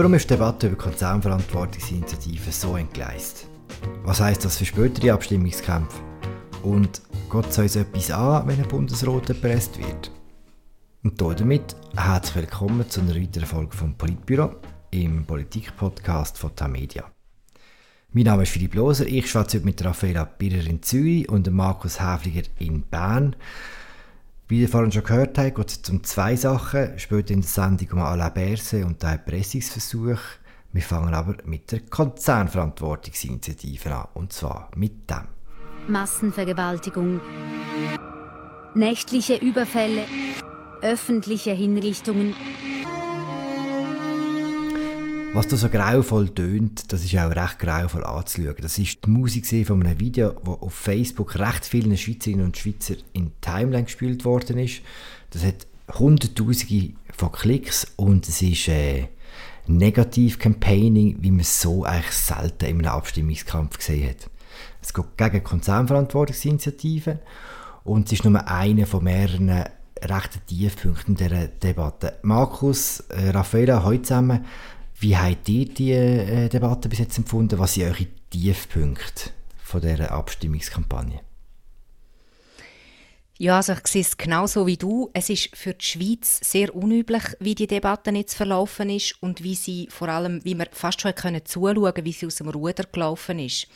Warum 0.00 0.14
ist 0.14 0.30
die 0.30 0.34
Debatte 0.34 0.68
über 0.68 0.76
Konzernverantwortungsinitiativen 0.76 2.52
so 2.52 2.74
entgleist? 2.74 3.46
Was 4.02 4.18
heißt 4.18 4.42
das 4.42 4.56
für 4.56 4.64
spätere 4.64 5.12
Abstimmungskämpfe? 5.12 6.00
Und 6.62 7.02
geht 7.30 7.46
es 7.50 7.58
uns 7.58 7.76
etwas 7.76 8.10
an, 8.10 8.48
wenn 8.48 8.62
ein 8.62 8.66
Bundesrat 8.66 9.28
erpresst 9.28 9.76
wird? 9.76 10.10
Und 11.02 11.20
damit 11.20 11.76
herzlich 11.94 12.34
willkommen 12.34 12.88
zu 12.88 13.02
einer 13.02 13.14
weiteren 13.14 13.44
Folge 13.44 13.76
vom 13.76 13.94
Politbüro 13.94 14.54
im 14.90 15.26
Politik-Podcast 15.26 16.38
von 16.38 16.56
Tamedia. 16.56 17.04
Mein 18.12 18.24
Name 18.24 18.44
ist 18.44 18.52
Philipp 18.52 18.76
Loser, 18.76 19.06
ich 19.06 19.30
schwätze 19.30 19.58
heute 19.58 19.66
mit 19.66 19.84
Raffaella 19.84 20.24
Birrer 20.24 20.66
in 20.66 20.82
Zürich 20.82 21.28
und 21.28 21.50
Markus 21.50 22.00
Häfliger 22.00 22.48
in 22.58 22.84
Bern. 22.84 23.36
Wie 24.50 24.62
ihr 24.62 24.68
vorhin 24.68 24.90
schon 24.90 25.04
gehört 25.04 25.38
habt, 25.38 25.54
geht 25.54 25.70
es 25.70 25.88
um 25.90 26.02
zwei 26.02 26.34
Sachen. 26.34 26.98
Später 26.98 27.32
in 27.32 27.42
der 27.42 27.48
Sendung 27.48 27.86
um 27.92 28.00
Alain 28.00 28.34
Berse 28.34 28.84
und 28.84 29.00
den 29.00 29.10
Erpressungsversuch. 29.10 30.18
Wir 30.72 30.82
fangen 30.82 31.14
aber 31.14 31.36
mit 31.44 31.70
der 31.70 31.82
Konzernverantwortungsinitiative 31.82 33.94
an. 33.94 34.08
Und 34.14 34.32
zwar 34.32 34.68
mit 34.74 35.08
dem. 35.08 35.28
Massenvergewaltigung, 35.86 37.20
nächtliche 38.74 39.36
Überfälle, 39.36 40.02
öffentliche 40.82 41.52
Hinrichtungen 41.52 42.34
was 45.32 45.46
da 45.46 45.56
so 45.56 45.68
grauenvoll 45.68 46.28
tönt, 46.30 46.92
das 46.92 47.04
ist 47.04 47.16
auch 47.16 47.30
recht 47.30 47.58
grauenvoll 47.60 48.04
anzuschauen. 48.04 48.56
Das 48.60 48.78
ist 48.78 49.04
die 49.04 49.10
Musik 49.10 49.46
von 49.66 49.82
einem 49.82 50.00
Video, 50.00 50.30
das 50.30 50.60
auf 50.60 50.74
Facebook 50.74 51.38
recht 51.38 51.64
vielen 51.64 51.96
Schweizerinnen 51.96 52.46
und 52.46 52.56
Schweizer 52.56 52.94
in 53.12 53.30
Timeline 53.40 53.84
gespielt 53.84 54.24
worden 54.24 54.58
ist. 54.58 54.82
Das 55.30 55.44
hat 55.44 55.66
hunderttausende 55.98 56.94
von 57.16 57.30
Klicks 57.30 57.86
und 57.96 58.28
es 58.28 58.42
ist 58.42 58.68
äh, 58.68 59.06
Negativ-Campaigning, 59.68 61.18
wie 61.20 61.30
man 61.30 61.40
es 61.40 61.60
so 61.60 61.84
eigentlich 61.84 62.12
selten 62.12 62.64
in 62.64 62.78
einem 62.78 62.94
Abstimmungskampf 62.94 63.78
gesehen 63.78 64.10
hat. 64.10 64.30
Es 64.82 64.92
geht 64.92 65.16
gegen 65.16 65.44
Konzernverantwortungsinitiativen 65.44 67.20
und 67.84 68.06
es 68.06 68.12
ist 68.14 68.24
nur 68.24 68.48
einer 68.48 68.86
von 68.86 69.04
mehreren 69.04 69.64
rechten 70.02 70.40
Tiefpunkten 70.46 71.14
dieser 71.14 71.46
Debatte. 71.46 72.14
Markus, 72.22 73.00
äh, 73.10 73.30
Raffaella, 73.30 73.84
heute 73.84 74.02
zusammen, 74.02 74.44
wie 75.00 75.16
habt 75.16 75.48
ihr 75.48 75.66
die 75.66 75.92
äh, 75.92 76.48
Debatte 76.48 76.88
bis 76.88 76.98
jetzt 76.98 77.18
empfunden? 77.18 77.58
Was 77.58 77.74
sind 77.74 77.84
eure 77.84 78.06
Tiefpunkte 78.30 79.30
von 79.62 79.80
dieser 79.80 80.12
Abstimmungskampagne? 80.12 81.20
Ja, 83.38 83.56
also 83.56 83.72
ich 83.72 83.86
sehe 83.86 84.02
es 84.02 84.18
genauso 84.18 84.66
wie 84.66 84.76
du. 84.76 85.08
Es 85.14 85.30
ist 85.30 85.56
für 85.56 85.72
die 85.72 85.84
Schweiz 85.84 86.40
sehr 86.42 86.74
unüblich, 86.76 87.22
wie 87.40 87.54
die 87.54 87.66
Debatte 87.66 88.10
jetzt 88.10 88.34
verlaufen 88.34 88.90
ist 88.90 89.14
und 89.22 89.42
wie 89.42 89.54
sie 89.54 89.88
vor 89.90 90.10
allem, 90.10 90.44
wie 90.44 90.54
wir 90.54 90.68
fast 90.72 91.00
schon 91.00 91.14
können 91.14 91.46
zuschauen, 91.46 92.04
wie 92.04 92.12
sie 92.12 92.26
aus 92.26 92.34
dem 92.34 92.50
Ruder 92.50 92.84
gelaufen 92.84 93.38
ist. 93.38 93.66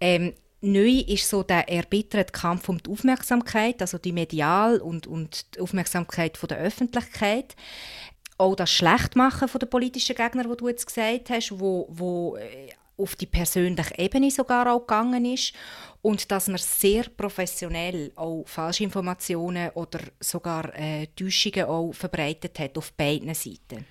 Ähm, 0.00 0.34
Neu 0.60 1.04
ist 1.06 1.28
so 1.28 1.44
der 1.44 1.68
erbitterte 1.68 2.32
Kampf 2.32 2.68
um 2.68 2.82
die 2.82 2.90
Aufmerksamkeit, 2.90 3.80
also 3.80 3.96
die 3.96 4.10
medial 4.10 4.80
und, 4.80 5.06
und 5.06 5.54
die 5.54 5.60
Aufmerksamkeit 5.60 6.36
von 6.36 6.48
der 6.48 6.58
Öffentlichkeit 6.58 7.54
auch 8.38 8.54
das 8.54 8.70
Schlechtmachen 8.70 9.48
der 9.58 9.66
politischen 9.66 10.16
Gegner, 10.16 10.48
wo 10.48 10.54
du 10.54 10.68
jetzt 10.68 10.86
gesagt 10.86 11.30
hast, 11.30 11.58
wo, 11.58 11.86
wo 11.90 12.36
äh, 12.36 12.70
auf 12.96 13.14
die 13.16 13.26
persönliche 13.26 13.96
Ebene 13.98 14.30
sogar 14.30 14.72
auch 14.72 14.80
gegangen 14.80 15.24
ist 15.24 15.52
und 16.02 16.30
dass 16.30 16.48
man 16.48 16.58
sehr 16.58 17.04
professionell 17.16 18.12
auch 18.16 18.44
Falschinformationen 18.46 19.70
oder 19.70 20.00
sogar 20.20 20.74
äh, 20.74 21.06
Täuschungen 21.14 21.64
auch 21.64 21.92
verbreitet 21.92 22.58
hat 22.58 22.76
auf 22.78 22.92
beiden 22.92 23.34
Seiten. 23.34 23.84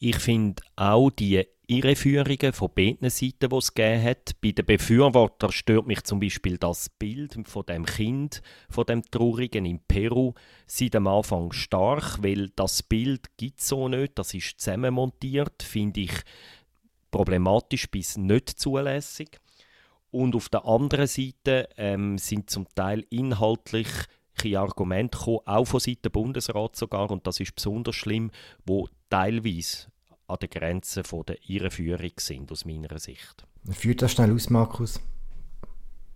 Ich 0.00 0.16
finde 0.16 0.62
auch 0.76 1.10
die 1.10 1.44
Irreführungen 1.66 2.52
von 2.52 2.70
beiden 2.74 3.10
Seiten, 3.10 3.50
die 3.50 3.56
es 3.56 3.74
gegeben 3.74 4.02
hat. 4.02 4.40
Bei 4.40 4.52
den 4.52 4.64
Befürwortern 4.64 5.52
stört 5.52 5.86
mich 5.86 6.02
zum 6.04 6.20
Beispiel 6.20 6.56
das 6.56 6.88
Bild 6.88 7.36
von 7.46 7.66
dem 7.66 7.84
Kind, 7.84 8.40
von 8.70 8.86
dem 8.86 9.02
Traurigen 9.02 9.66
in 9.66 9.80
Peru, 9.80 10.34
seit 10.66 10.96
am 10.96 11.08
Anfang 11.08 11.52
stark, 11.52 12.22
weil 12.22 12.48
das 12.56 12.82
Bild 12.82 13.36
gibt 13.36 13.60
so 13.60 13.88
nicht, 13.88 14.18
das 14.18 14.32
ist 14.32 14.60
zusammenmontiert, 14.60 15.62
finde 15.62 16.00
ich 16.02 16.12
problematisch 17.10 17.90
bis 17.90 18.16
nicht 18.16 18.48
zulässig. 18.48 19.38
Und 20.10 20.36
auf 20.36 20.48
der 20.48 20.64
anderen 20.64 21.06
Seite 21.06 21.68
ähm, 21.76 22.16
sind 22.16 22.48
zum 22.48 22.66
Teil 22.74 23.04
inhaltlich 23.10 23.88
Argumente 24.56 25.18
gekommen, 25.18 25.40
auch 25.44 25.64
von 25.64 25.80
Seiten 25.80 26.10
Bundesrat 26.10 26.76
sogar, 26.76 27.10
und 27.10 27.26
das 27.26 27.40
ist 27.40 27.54
besonders 27.54 27.96
schlimm, 27.96 28.30
wo 28.66 28.88
teilweise 29.10 29.88
an 30.26 30.36
der 30.40 30.48
Grenze 30.48 31.04
von 31.04 31.24
der 31.24 31.36
Irreführung 31.48 32.12
sind, 32.18 32.52
aus 32.52 32.64
meiner 32.64 32.98
Sicht. 32.98 33.44
Führt 33.70 34.02
das 34.02 34.12
schnell 34.12 34.32
aus, 34.32 34.50
Markus? 34.50 35.00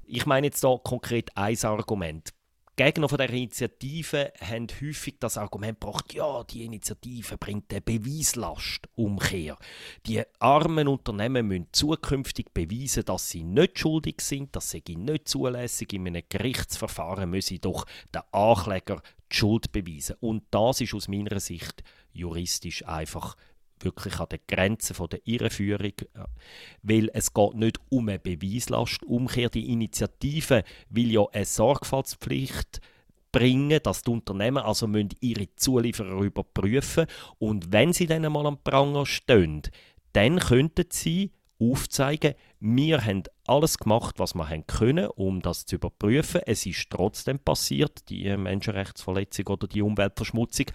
Ich 0.04 0.26
meine 0.26 0.48
jetzt 0.48 0.60
hier 0.60 0.80
konkret 0.84 1.30
ein 1.36 1.56
Argument. 1.64 2.32
Gegner 2.74 3.06
von 3.06 3.18
der 3.18 3.28
Initiative 3.28 4.32
haben 4.40 4.66
häufig 4.80 5.16
das 5.20 5.36
Argument 5.36 5.78
gebracht, 5.78 6.14
ja, 6.14 6.42
die 6.44 6.64
Initiative 6.64 7.36
bringt 7.36 7.70
eine 7.70 7.82
Beweislastumkehr. 7.82 9.58
Die 10.06 10.22
armen 10.38 10.88
Unternehmen 10.88 11.48
müssen 11.48 11.68
zukünftig 11.72 12.54
beweisen, 12.54 13.04
dass 13.04 13.28
sie 13.28 13.44
nicht 13.44 13.78
schuldig 13.78 14.22
sind, 14.22 14.56
dass 14.56 14.70
sie 14.70 14.82
nicht 14.96 15.28
zulässig 15.28 15.92
in 15.92 16.06
einem 16.06 16.22
Gerichtsverfahren 16.26 17.28
müssen 17.28 17.60
doch 17.60 17.84
der 18.14 18.24
Ankläger 18.34 19.02
die 19.30 19.36
Schuld 19.36 19.70
beweisen. 19.72 20.16
Und 20.20 20.44
das 20.50 20.80
ist 20.80 20.94
aus 20.94 21.08
meiner 21.08 21.40
Sicht 21.40 21.84
juristisch 22.14 22.86
einfach 22.86 23.36
wirklich 23.84 24.18
an 24.18 24.28
der 24.30 24.40
Grenze 24.46 24.94
von 24.94 25.08
der 25.08 25.20
Irreführung, 25.24 25.92
weil 26.82 27.10
es 27.12 27.32
geht 27.32 27.54
nicht 27.54 27.78
um 27.88 28.08
eine 28.08 28.18
Beweislastumkehr. 28.18 29.48
Die 29.50 29.70
Initiative 29.70 30.64
will 30.90 31.10
ja 31.10 31.24
eine 31.32 31.44
Sorgfaltspflicht 31.44 32.80
bringen, 33.32 33.80
dass 33.82 34.02
die 34.02 34.10
Unternehmen 34.10 34.58
also 34.58 34.86
müssen 34.86 35.10
ihre 35.20 35.54
Zulieferer 35.56 36.20
überprüfen 36.22 37.06
und 37.38 37.72
wenn 37.72 37.92
sie 37.92 38.06
dann 38.06 38.24
einmal 38.24 38.46
am 38.46 38.62
Pranger 38.62 39.06
stehen, 39.06 39.62
dann 40.12 40.38
könnten 40.38 40.86
sie 40.90 41.32
aufzeigen, 41.70 42.34
wir 42.64 43.04
haben 43.04 43.24
alles 43.46 43.76
gemacht, 43.76 44.14
was 44.18 44.34
wir 44.34 44.48
haben 44.48 44.66
können, 44.66 45.08
um 45.08 45.42
das 45.42 45.66
zu 45.66 45.74
überprüfen. 45.76 46.40
Es 46.46 46.64
ist 46.64 46.88
trotzdem 46.90 47.40
passiert, 47.40 48.08
die 48.08 48.34
Menschenrechtsverletzung 48.36 49.48
oder 49.48 49.66
die 49.66 49.82
Umweltverschmutzung. 49.82 50.66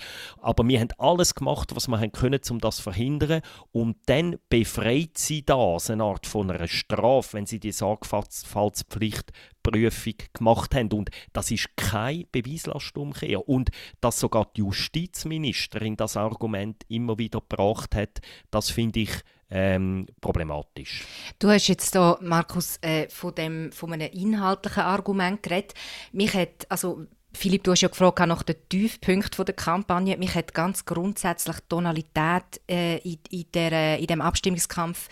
Aber 0.41 0.67
wir 0.67 0.79
haben 0.79 0.91
alles 0.97 1.33
gemacht, 1.33 1.73
was 1.75 1.87
wir 1.87 1.99
haben 1.99 2.11
können, 2.11 2.41
um 2.49 2.59
das 2.59 2.75
zu 2.77 2.83
verhindern. 2.83 3.41
Und 3.71 3.97
dann 4.07 4.37
befreit 4.49 5.17
sie 5.17 5.45
das, 5.45 5.89
eine 5.89 6.03
Art 6.03 6.27
von 6.27 6.51
einer 6.51 6.67
Strafe, 6.67 7.37
wenn 7.37 7.45
sie 7.45 7.61
die 7.61 7.71
Sorgfaltspflichtprüfung 7.71 10.15
gemacht 10.33 10.75
haben. 10.75 10.91
Und 10.91 11.09
das 11.31 11.51
ist 11.51 11.69
keine 11.77 12.25
Beweislastumkehr. 12.31 13.47
Und 13.47 13.69
dass 14.01 14.19
sogar 14.19 14.51
die 14.55 14.61
Justizministerin 14.61 15.95
das 15.95 16.17
Argument 16.17 16.83
immer 16.89 17.17
wieder 17.17 17.39
gebracht 17.39 17.95
hat, 17.95 18.19
das 18.51 18.69
finde 18.69 18.99
ich 18.99 19.23
ähm, 19.49 20.07
problematisch. 20.21 21.05
Du 21.39 21.49
hast 21.49 21.67
jetzt 21.67 21.95
da, 21.95 22.17
Markus, 22.21 22.77
äh, 22.81 23.07
von, 23.09 23.33
dem, 23.35 23.71
von 23.71 23.93
einem 23.93 24.11
inhaltlichen 24.11 24.83
Argument 24.83 25.41
geredet. 25.41 25.73
Mich 26.11 26.33
hat, 26.33 26.65
also 26.69 27.05
Philipp, 27.33 27.63
du 27.63 27.71
hast 27.71 27.81
ja 27.81 27.87
gefragt 27.87 28.19
nach 28.19 28.41
den 28.41 28.55
Tiefpunkten 28.67 29.45
der 29.45 29.53
Kampagne. 29.53 30.17
Mich 30.17 30.33
hat 30.33 30.55
ganz 30.55 30.85
grundsätzlich 30.85 31.57
die 31.57 31.67
Tonalität 31.69 32.61
äh, 32.67 32.97
in, 32.97 33.19
in, 33.29 33.45
der, 33.53 33.99
in 33.99 34.07
dem 34.07 34.21
Abstimmungskampf 34.21 35.07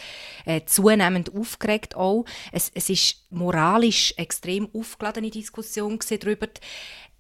äh, 0.46 0.62
zunehmend 0.66 1.35
aufgeregt. 1.35 1.96
Auch. 1.96 2.25
Es, 2.52 2.72
es 2.73 2.90
ist 2.90 3.28
moralisch 3.29 4.13
extrem 4.17 4.67
aufgeladene 4.73 5.29
Diskussion 5.29 6.00
darüber. 6.19 6.47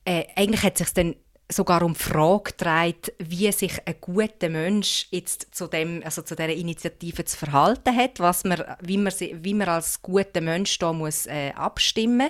Äh, 0.05 0.25
eigentlich 0.35 0.63
hat 0.63 0.77
sich 0.77 0.91
dann 0.93 1.15
sogar 1.51 1.83
um 1.83 1.93
die 1.93 1.99
Frage 1.99 2.53
dreht, 2.57 3.13
wie 3.19 3.51
sich 3.51 3.79
ein 3.85 3.95
guter 4.01 4.49
Mensch 4.49 5.07
jetzt 5.11 5.53
zu, 5.53 5.67
dem, 5.67 6.01
also 6.03 6.23
zu 6.23 6.35
dieser 6.35 6.49
Initiative 6.49 7.23
zu 7.23 7.37
verhalten 7.37 7.95
hat, 7.95 8.19
was 8.19 8.43
man, 8.43 8.63
wie, 8.81 8.97
man, 8.97 9.13
wie 9.19 9.53
man 9.53 9.69
als 9.69 10.01
guter 10.01 10.41
Mensch 10.41 10.77
da 10.79 10.91
muss 10.91 11.27
äh, 11.27 11.51
abstimmen 11.55 12.29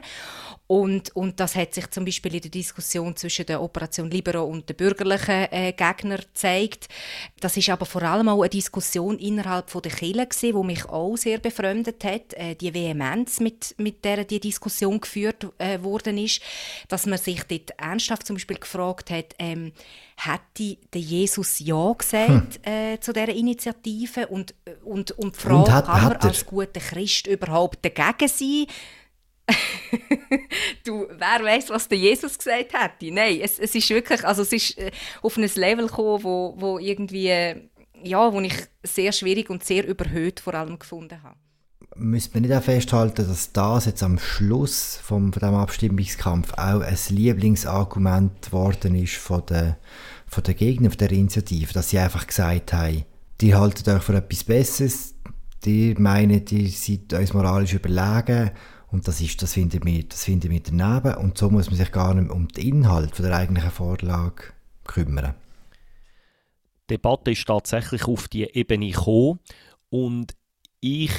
und, 0.68 1.16
und 1.16 1.40
das 1.40 1.56
hat 1.56 1.76
sich 1.76 1.92
zum 1.92 2.06
Beispiel 2.06 2.34
in 2.36 2.42
der 2.42 2.50
Diskussion 2.50 3.16
zwischen 3.16 3.46
der 3.46 3.62
Operation 3.62 4.10
Libero 4.10 4.44
und 4.44 4.68
den 4.68 4.76
bürgerlichen 4.76 5.48
äh, 5.52 5.74
Gegnern 5.74 6.22
gezeigt. 6.22 6.88
Das 7.40 7.56
ist 7.56 7.70
aber 7.70 7.86
vor 7.86 8.02
allem 8.02 8.30
auch 8.30 8.42
eine 8.42 8.50
Diskussion 8.50 9.20
innerhalb 9.20 9.70
von 9.70 9.84
der 9.84 9.92
Kirche 9.92 10.26
gewesen, 10.26 10.56
wo 10.56 10.64
mich 10.64 10.86
auch 10.86 11.18
sehr 11.18 11.38
befremdet 11.38 12.04
hat. 12.04 12.34
Äh, 12.34 12.56
die 12.56 12.74
Vehemenz, 12.74 13.40
mit, 13.40 13.76
mit 13.78 14.04
der 14.04 14.24
die 14.24 14.40
Diskussion 14.40 15.00
geführt 15.00 15.46
äh, 15.60 15.84
worden 15.84 16.18
ist, 16.18 16.42
dass 16.88 17.06
man 17.06 17.20
sich 17.20 17.44
dort 17.44 17.70
ernsthaft 17.78 18.26
zum 18.26 18.38
Beispiel 18.38 18.58
gefragt 18.58 19.05
hat, 19.10 19.36
ähm, 19.40 19.72
hätte 20.18 20.78
der 20.94 21.02
Jesus 21.02 21.60
ja 21.60 21.94
gesagt 21.94 22.60
hm. 22.64 22.74
äh, 22.74 23.00
zu 23.00 23.14
dieser 23.14 23.30
Initiative 23.30 24.28
und, 24.28 24.54
und, 24.84 25.12
und 25.12 25.36
die 25.36 25.40
Frage, 25.40 25.56
und 25.56 25.72
hat, 25.72 25.86
kann 25.86 26.04
man 26.04 26.18
als 26.18 26.46
guter 26.46 26.80
Christ 26.80 27.28
überhaupt 27.28 27.84
dagegen 27.84 28.28
sein? 28.28 28.68
du, 30.84 31.08
wer 31.10 31.44
weiß, 31.44 31.70
was 31.70 31.88
der 31.88 31.98
Jesus 31.98 32.38
gesagt 32.38 32.74
hätte? 32.74 33.14
Nein, 33.14 33.40
es, 33.42 33.60
es 33.60 33.76
ist 33.76 33.90
wirklich, 33.90 34.24
also 34.26 34.42
es 34.42 34.52
ist 34.52 34.78
äh, 34.78 34.92
auf 35.22 35.38
ein 35.38 35.50
Level 35.56 35.88
gekommen, 35.88 36.24
wo, 36.24 36.54
wo 36.58 36.80
irgendwie, 36.80 37.30
ja, 38.04 38.34
wo 38.34 38.42
ich 38.42 38.56
sehr 38.84 39.12
schwierig 39.12 39.50
und 39.50 39.64
sehr 39.64 39.88
überhöht 39.88 40.40
vor 40.40 40.56
allem 40.56 40.80
gefunden 40.80 41.22
habe. 41.22 41.38
Müsste 41.98 42.34
man 42.34 42.42
nicht 42.42 42.54
auch 42.54 42.64
festhalten, 42.64 43.26
dass 43.28 43.54
das 43.54 43.86
jetzt 43.86 44.04
am 44.04 44.20
Schluss 44.20 45.00
vom, 45.02 45.32
von 45.32 45.40
dem 45.40 45.56
Abstimmungskampf 45.56 46.54
auch 46.54 46.82
ein 46.82 46.98
Lieblingsargument 47.10 48.42
geworden 48.42 48.96
ist 48.96 49.16
von 49.16 49.46
den, 49.46 49.76
von 50.28 50.44
den 50.44 50.58
Gegnern 50.58 50.92
der 50.92 51.12
Initiative, 51.12 51.72
dass 51.72 51.90
sie 51.90 52.00
einfach 52.00 52.28
gesagt 52.28 52.74
haben, 52.74 53.06
die 53.40 53.56
halten 53.56 53.90
euch 53.90 54.04
für 54.04 54.16
etwas 54.16 54.44
Besseres, 54.44 55.16
die 55.64 55.96
meinen, 55.98 56.44
die 56.44 56.68
seid 56.68 57.14
uns 57.14 57.34
moralisch 57.34 57.74
überlegen 57.74 58.52
und 58.92 59.08
das, 59.08 59.22
ist, 59.22 59.42
das, 59.42 59.54
finden 59.54 59.84
wir, 59.86 60.04
das 60.04 60.26
finden 60.26 60.52
wir 60.52 60.62
daneben 60.62 61.16
und 61.16 61.38
so 61.38 61.50
muss 61.50 61.68
man 61.68 61.78
sich 61.78 61.92
gar 61.92 62.14
nicht 62.14 62.30
um 62.30 62.48
den 62.50 62.68
Inhalt 62.68 63.16
von 63.16 63.26
der 63.26 63.36
eigentlichen 63.36 63.72
Vorlage 63.72 64.44
kümmern. 64.84 65.36
Die 66.90 66.96
Debatte 66.96 67.32
ist 67.32 67.46
tatsächlich 67.46 68.06
auf 68.06 68.28
die 68.28 68.44
Ebene 68.44 68.92
gekommen 68.92 69.40
und 69.90 70.36
ich 70.82 71.12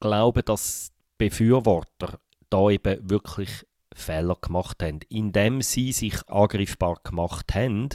glaube, 0.00 0.42
dass 0.42 0.92
Befürworter 1.18 2.20
da 2.50 2.70
eben 2.70 3.08
wirklich 3.08 3.66
Fehler 3.94 4.36
gemacht 4.40 4.82
haben, 4.82 5.00
indem 5.08 5.60
sie 5.60 5.92
sich 5.92 6.28
angreifbar 6.28 7.00
gemacht 7.02 7.54
haben 7.54 7.88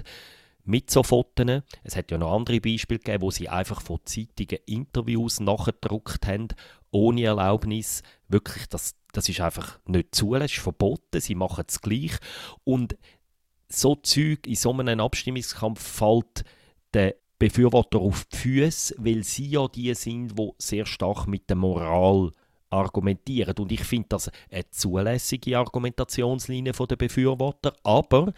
mit 0.66 0.90
so 0.92 1.04
Fotos. 1.04 1.62
Es 1.84 1.96
hat 1.96 2.12
ja 2.12 2.18
noch 2.18 2.34
andere 2.34 2.62
Beispiele 2.62 3.00
gegeben, 3.00 3.22
wo 3.22 3.32
sie 3.32 3.50
einfach 3.50 3.82
von 3.82 4.00
Zeitungen 4.06 4.62
Interviews 4.66 5.40
nachgedruckt 5.40 6.26
haben, 6.28 6.50
ohne 6.92 7.24
Erlaubnis. 7.24 8.04
Wirklich, 8.28 8.68
das, 8.68 8.96
das 9.12 9.30
ist 9.30 9.42
einfach 9.42 9.80
nicht 9.86 10.14
zulässig, 10.16 10.60
verboten. 10.60 11.20
Sie 11.20 11.36
machen 11.36 11.66
es 11.68 11.82
gleich. 11.82 12.14
Und 12.64 12.98
so 13.70 13.96
Zeug 13.96 14.46
in 14.46 14.56
so 14.56 14.72
einem 14.74 15.00
Abstimmungskampf 15.00 15.82
fällt 15.82 16.44
der 16.94 17.16
Befürworter 17.44 18.00
auf 18.00 18.24
die 18.32 18.38
Füße, 18.38 18.96
weil 19.00 19.24
sie 19.24 19.50
ja 19.50 19.68
die 19.68 19.94
sind, 19.96 20.40
die 20.40 20.50
sehr 20.60 20.86
stark 20.86 21.28
mit 21.28 21.50
der 21.50 21.58
Moral 21.58 22.32
argumentieren. 22.70 23.54
Und 23.58 23.70
ich 23.74 23.84
finde 23.84 24.08
das 24.10 24.32
eine 24.50 24.70
zulässige 24.72 25.58
Argumentationslinie 25.58 26.72
der 26.72 26.96
Befürworter. 26.96 27.74
Aber 27.84 28.34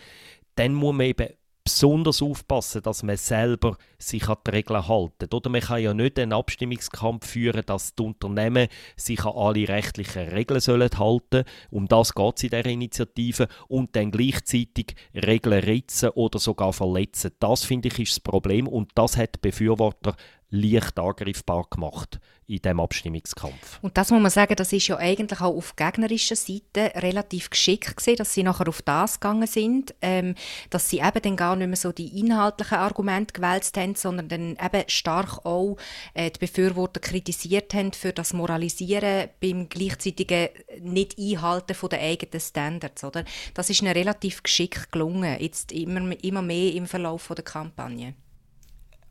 dann 0.56 0.74
muss 0.74 0.96
man 0.96 1.06
eben 1.06 1.30
besonders 1.66 2.22
aufpassen, 2.22 2.84
dass 2.84 3.02
man 3.02 3.18
selber 3.18 3.76
sich 3.98 4.30
an 4.30 4.38
die 4.46 4.52
Regeln 4.52 4.88
hält. 4.88 5.34
Oder 5.34 5.50
man 5.50 5.62
kann 5.62 5.82
ja 5.82 5.96
nicht 5.96 6.20
einen 6.20 6.32
Abstimmungskampf 6.32 7.28
führen, 7.28 7.64
dass 7.66 7.96
die 7.96 8.04
Unternehmen 8.04 8.68
sich 8.96 9.26
an 9.26 9.34
alle 9.36 9.68
rechtlichen 9.68 10.30
Regeln 10.30 10.60
sollen 10.60 10.92
halten 10.98 11.44
Um 11.72 11.88
das 11.88 12.14
geht 12.14 12.38
es 12.38 12.44
in 12.44 12.50
dieser 12.52 12.66
Initiative. 12.68 13.48
Und 13.68 13.96
dann 13.96 14.12
gleichzeitig 14.12 14.96
Regeln 15.16 15.64
ritzen 15.64 16.10
oder 16.10 16.38
sogar 16.38 16.72
verletzen. 16.72 17.32
Das, 17.40 17.66
finde 17.66 17.88
ich, 17.88 18.00
ist 18.00 18.12
das 18.12 18.20
Problem. 18.20 18.68
Und 18.68 18.92
das 18.94 19.18
hat 19.18 19.42
Befürworter 19.42 20.16
leicht 20.56 20.98
angreifbar 20.98 21.66
gemacht 21.70 22.20
in 22.48 22.62
diesem 22.62 22.80
Abstimmungskampf. 22.80 23.80
Und 23.82 23.98
das 23.98 24.12
muss 24.12 24.22
man 24.22 24.30
sagen, 24.30 24.56
das 24.56 24.72
ist 24.72 24.88
ja 24.88 24.98
eigentlich 24.98 25.42
auch 25.42 25.56
auf 25.56 25.76
gegnerischer 25.76 26.36
Seite 26.36 26.92
relativ 26.96 27.50
geschickt 27.50 27.98
gewesen, 27.98 28.18
dass 28.18 28.34
sie 28.34 28.44
nachher 28.44 28.68
auf 28.68 28.82
das 28.84 29.20
gegangen 29.20 29.48
sind, 29.48 29.96
ähm, 30.02 30.36
dass 30.70 30.90
sie 30.90 31.00
eben 31.00 31.22
dann 31.22 31.36
gar 31.36 31.56
nicht 31.56 31.68
mehr 31.68 31.76
so 31.76 31.92
die 31.92 32.20
inhaltlichen 32.20 32.78
Argumente 32.78 33.34
gewälzt 33.34 33.78
haben, 33.78 33.96
sondern 33.96 34.30
dann 34.30 34.58
eben 34.64 34.84
stark 34.88 35.46
auch 35.46 35.78
äh, 36.14 36.30
die 36.30 36.40
Befürworter 36.40 37.00
kritisiert 37.00 37.74
haben 37.74 37.94
für 37.94 38.14
das 38.14 38.34
Moralisieren 38.34 39.30
beim 39.42 39.68
gleichzeitigen 39.68 40.50
Nicht-Einhalten 40.82 41.76
der 41.90 42.02
eigenen 42.02 42.40
Standards, 42.40 43.04
oder? 43.04 43.26
Das 43.54 43.70
ist 43.70 43.82
ihnen 43.82 43.94
relativ 43.94 44.44
geschickt 44.44 44.92
gelungen, 44.92 45.38
jetzt 45.40 45.72
immer, 45.72 46.12
immer 46.24 46.42
mehr 46.42 46.74
im 46.74 46.86
Verlauf 46.86 47.32
der 47.36 47.44
Kampagne. 47.44 48.14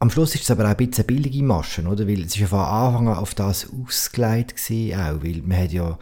Am 0.05 0.11
Schluss 0.11 0.35
ist 0.35 0.43
es 0.43 0.51
aber 0.51 0.67
auch 0.67 0.77
ein 0.77 0.77
bisschen 0.77 1.07
billige 1.07 1.43
Masche, 1.43 1.83
oder? 1.83 2.07
Weil 2.07 2.25
es 2.25 2.35
ist 2.35 2.37
ja 2.37 2.47
von 2.47 2.59
Anfang 2.59 3.09
an 3.09 3.17
auf 3.17 3.35
das 3.35 3.67
ausgelegt 3.73 4.61
auch, 4.61 5.23
weil 5.25 5.41
man 5.43 5.57
hat 5.57 5.73
ja 5.73 5.99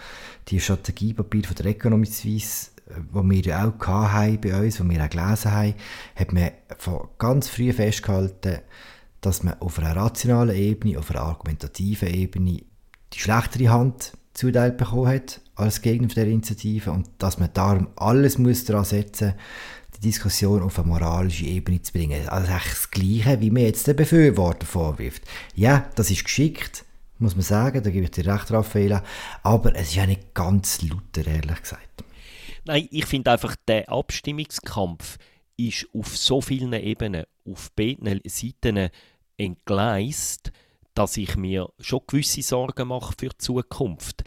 die 0.49 0.59
Strategiepapier 0.59 1.45
von 1.45 1.55
der 1.55 1.67
Economy 1.67 2.07
Suisse, 2.07 2.73
äh, 2.89 2.95
wo 3.13 3.23
wir 3.23 3.43
ja 3.43 3.65
auch 3.65 3.87
hatten 3.87 4.41
bei 4.41 4.61
uns, 4.61 4.81
wo 4.81 4.91
wir 4.91 5.05
auch 5.05 5.09
gelesen 5.09 5.53
haben, 5.53 5.75
hat 6.17 6.33
man 6.33 6.51
von 6.79 7.11
ganz 7.17 7.49
früh 7.49 7.73
festgehalten, 7.73 8.59
dass 9.21 9.45
man 9.45 9.61
auf 9.61 9.79
einer 9.79 9.95
rationalen 9.95 10.57
Ebene, 10.57 10.99
auf 10.99 11.13
einer 11.13 11.21
argumentativen 11.21 12.13
Ebene 12.13 12.63
die 13.13 13.19
schlechtere 13.21 13.71
Hand 13.71 14.15
zuteilt 14.35 14.79
bekommen 14.79 15.15
hat 15.15 15.41
als 15.55 15.81
Gegner 15.81 16.09
der 16.09 16.27
Initiative 16.27 16.91
und 16.91 17.09
dass 17.19 17.39
man 17.39 17.51
darum 17.55 17.87
alles 17.95 18.37
muss 18.37 18.65
daran 18.65 18.85
setzen 18.85 19.29
muss, 19.29 19.37
Diskussion 20.03 20.63
auf 20.63 20.79
eine 20.79 20.89
moralische 20.89 21.47
Ebene 21.47 21.81
zu 21.83 21.93
bringen. 21.93 22.29
Also 22.29 22.53
eigentlich 22.53 22.73
das 22.73 22.91
Gleiche, 22.91 23.41
wie 23.41 23.51
man 23.51 23.63
jetzt 23.63 23.87
den 23.87 23.97
Befürworter 23.97 24.67
vorwirft. 24.67 25.23
Ja, 25.55 25.91
das 25.95 26.11
ist 26.11 26.25
geschickt, 26.25 26.85
muss 27.19 27.35
man 27.35 27.43
sagen, 27.43 27.83
da 27.83 27.91
gebe 27.91 28.05
ich 28.05 28.11
dir 28.11 28.27
recht, 28.27 28.51
Raffaella, 28.51 29.03
aber 29.43 29.75
es 29.77 29.89
ist 29.89 29.95
ja 29.95 30.07
nicht 30.07 30.35
ganz 30.35 30.83
lauter, 30.83 31.27
ehrlich 31.27 31.63
gesagt. 31.63 32.05
Nein, 32.65 32.89
ich 32.91 33.07
finde 33.07 33.33
einfach, 33.33 33.57
der 33.67 33.89
Abstimmungskampf 33.89 35.19
ist 35.57 35.87
auf 35.95 36.17
so 36.17 36.41
vielen 36.41 36.73
Ebenen, 36.73 37.25
auf 37.45 37.71
beiden 37.73 38.21
Seiten 38.25 38.89
entgleist, 39.37 40.53
dass 40.95 41.17
ich 41.17 41.37
mir 41.37 41.69
schon 41.81 42.03
gewisse 42.07 42.43
Sorgen 42.43 42.89
mache 42.89 43.15
für 43.19 43.29
die 43.29 43.39
Zukunft. 43.39 44.25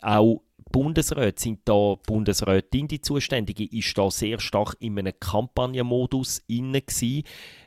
Auch 0.00 0.42
Bundesräte 0.76 1.40
sind 1.40 1.60
da, 1.64 1.94
Bundesrätin, 2.06 2.86
die 2.86 3.00
Zuständige, 3.00 3.64
ist 3.64 3.96
da 3.96 4.10
sehr 4.10 4.38
stark 4.38 4.76
in 4.78 4.98
einem 4.98 5.14
Kampagnenmodus 5.18 6.42
inne 6.48 6.82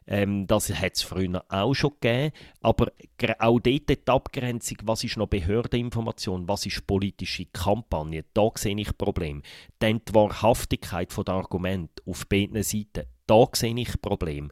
ähm, 0.06 0.46
Das 0.46 0.70
hat 0.70 0.96
es 0.96 1.02
früher 1.02 1.44
auch 1.50 1.74
schon 1.74 1.94
gegeben, 2.00 2.32
aber 2.62 2.92
auch 3.40 3.60
dort 3.60 3.90
die 3.90 3.98
Abgrenzung, 4.06 4.78
was 4.84 5.04
ist 5.04 5.18
noch 5.18 5.26
Behördeninformation, 5.26 6.48
was 6.48 6.68
ist 6.68 6.86
politische 6.86 7.48
Kampagne, 7.48 8.26
da 8.36 8.52
sehe 8.54 8.80
ich 8.80 8.96
Problem. 8.96 9.42
Dann 9.80 10.02
die 10.08 10.14
Wahrhaftigkeit 10.14 11.12
der 11.18 11.34
Argumente 11.34 12.04
auf 12.06 12.28
beiden 12.28 12.62
Seiten, 12.62 13.08
da 13.26 13.48
sehe 13.54 13.76
ich 13.76 14.00
Problem. 14.04 14.52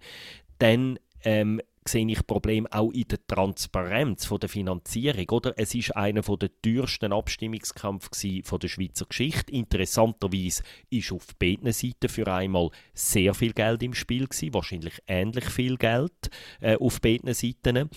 Dann 0.58 0.98
ähm, 1.24 1.62
sehe 1.88 2.08
ich 2.08 2.26
Problem 2.28 2.68
auch 2.68 2.92
in 2.92 3.08
der 3.08 3.26
Transparenz 3.28 4.26
von 4.26 4.40
der 4.40 4.50
Finanzierung. 4.50 5.30
Oder? 5.30 5.54
Es 5.58 5.74
ist 5.76 5.96
einer 5.96 6.22
der 6.22 6.50
teuersten 6.62 7.14
Abstimmungskämpfe 7.14 8.42
von 8.44 8.60
der 8.60 8.68
Schweizer 8.68 9.06
Geschichte. 9.06 9.52
Interessanterweise 9.52 10.64
ist 10.90 11.12
auf 11.12 11.28
beiden 11.40 11.72
Seiten 11.72 12.10
für 12.10 12.28
einmal 12.32 12.70
sehr 12.94 13.34
viel 13.34 13.54
Geld 13.54 13.84
im 13.84 13.94
Spiel 13.94 14.28
gewesen, 14.28 14.54
wahrscheinlich 14.54 15.00
ähnlich 15.08 15.46
viel 15.46 15.78
Geld 15.78 16.30
äh, 16.62 16.78
auf 16.78 17.02
beiden 17.02 17.34
Seiten. 17.34 17.90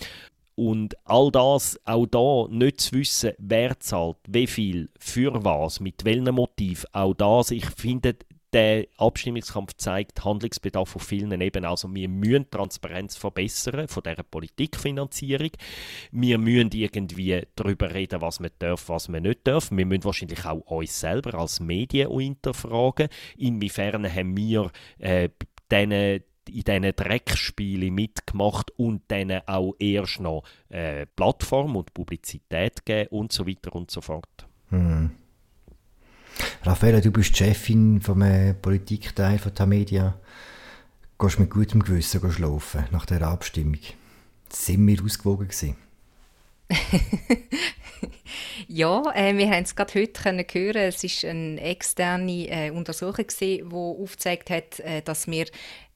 Und 0.55 0.95
all 1.05 1.31
das, 1.31 1.79
auch 1.85 2.05
da 2.05 2.45
nicht 2.49 2.81
zu 2.81 2.95
wissen, 2.95 3.31
wer 3.37 3.79
zahlt, 3.79 4.17
wie 4.27 4.47
viel, 4.47 4.89
für 4.99 5.43
was, 5.43 5.79
mit 5.79 6.03
welchem 6.05 6.35
Motiv, 6.35 6.85
auch 6.91 7.13
das, 7.13 7.51
ich 7.51 7.65
finde, 7.65 8.15
der 8.53 8.87
Abstimmungskampf 8.97 9.73
zeigt 9.77 10.23
Handlungsbedarf 10.23 10.95
auf 10.95 11.03
vielen 11.03 11.39
Ebenen. 11.39 11.69
Also 11.69 11.93
wir 11.93 12.09
müssen 12.09 12.49
Transparenz 12.49 13.15
verbessern 13.15 13.87
von 13.87 14.03
der 14.03 14.23
Politikfinanzierung. 14.23 15.51
Wir 16.11 16.37
müssen 16.37 16.71
irgendwie 16.73 17.41
darüber 17.55 17.93
reden, 17.93 18.21
was 18.21 18.39
man 18.39 18.51
darf, 18.59 18.89
was 18.89 19.07
man 19.07 19.23
nicht 19.23 19.47
darf. 19.47 19.71
Wir 19.71 19.85
müssen 19.85 20.03
wahrscheinlich 20.03 20.45
auch 20.45 20.59
uns 20.69 20.99
selber 20.99 21.35
als 21.35 21.59
Medien 21.59 22.11
hinterfragen. 22.11 23.07
Inwiefern 23.37 24.13
haben 24.13 24.35
wir 24.35 24.71
äh, 24.99 25.29
denen 25.71 26.23
in 26.49 26.63
diesen 26.63 26.95
Dreckspielen 26.95 27.93
mitgemacht 27.93 28.71
und 28.77 29.09
denen 29.09 29.41
auch 29.47 29.75
erst 29.79 30.19
noch 30.19 30.43
äh, 30.69 31.05
Plattform 31.15 31.75
und 31.75 31.93
Publizität 31.93 32.85
geben 32.85 33.09
und 33.11 33.31
so 33.31 33.47
weiter 33.47 33.73
und 33.75 33.91
so 33.91 34.01
fort. 34.01 34.47
Hm. 34.69 35.11
Raffaella, 36.63 37.01
du 37.01 37.11
bist 37.11 37.35
Chefin 37.35 38.01
vom 38.01 38.21
äh, 38.21 38.53
Politikteil 38.53 39.39
von 39.39 39.53
Tamedia. 39.53 40.15
Gehst 41.19 41.39
mit 41.39 41.49
gutem 41.49 41.83
Gewissen 41.83 42.31
schlafen 42.31 42.85
nach 42.91 43.05
der 43.05 43.21
Abstimmung. 43.23 43.79
Sind 44.49 44.87
wir 44.87 45.03
ausgewogen 45.03 45.47
gewesen? 45.47 45.75
ja, 48.67 49.03
äh, 49.13 49.37
wir 49.37 49.49
haben 49.49 49.63
es 49.63 49.75
gerade 49.75 49.93
heute 49.93 50.21
können 50.21 50.45
hören. 50.51 50.87
Es 50.87 51.03
ist 51.03 51.25
eine 51.25 51.59
externe 51.61 52.47
äh, 52.49 52.71
Untersuchung 52.71 53.25
die 53.39 53.63
aufgezeigt 53.63 54.49
hat, 54.49 54.79
äh, 54.79 55.01
dass 55.01 55.27
wir 55.27 55.45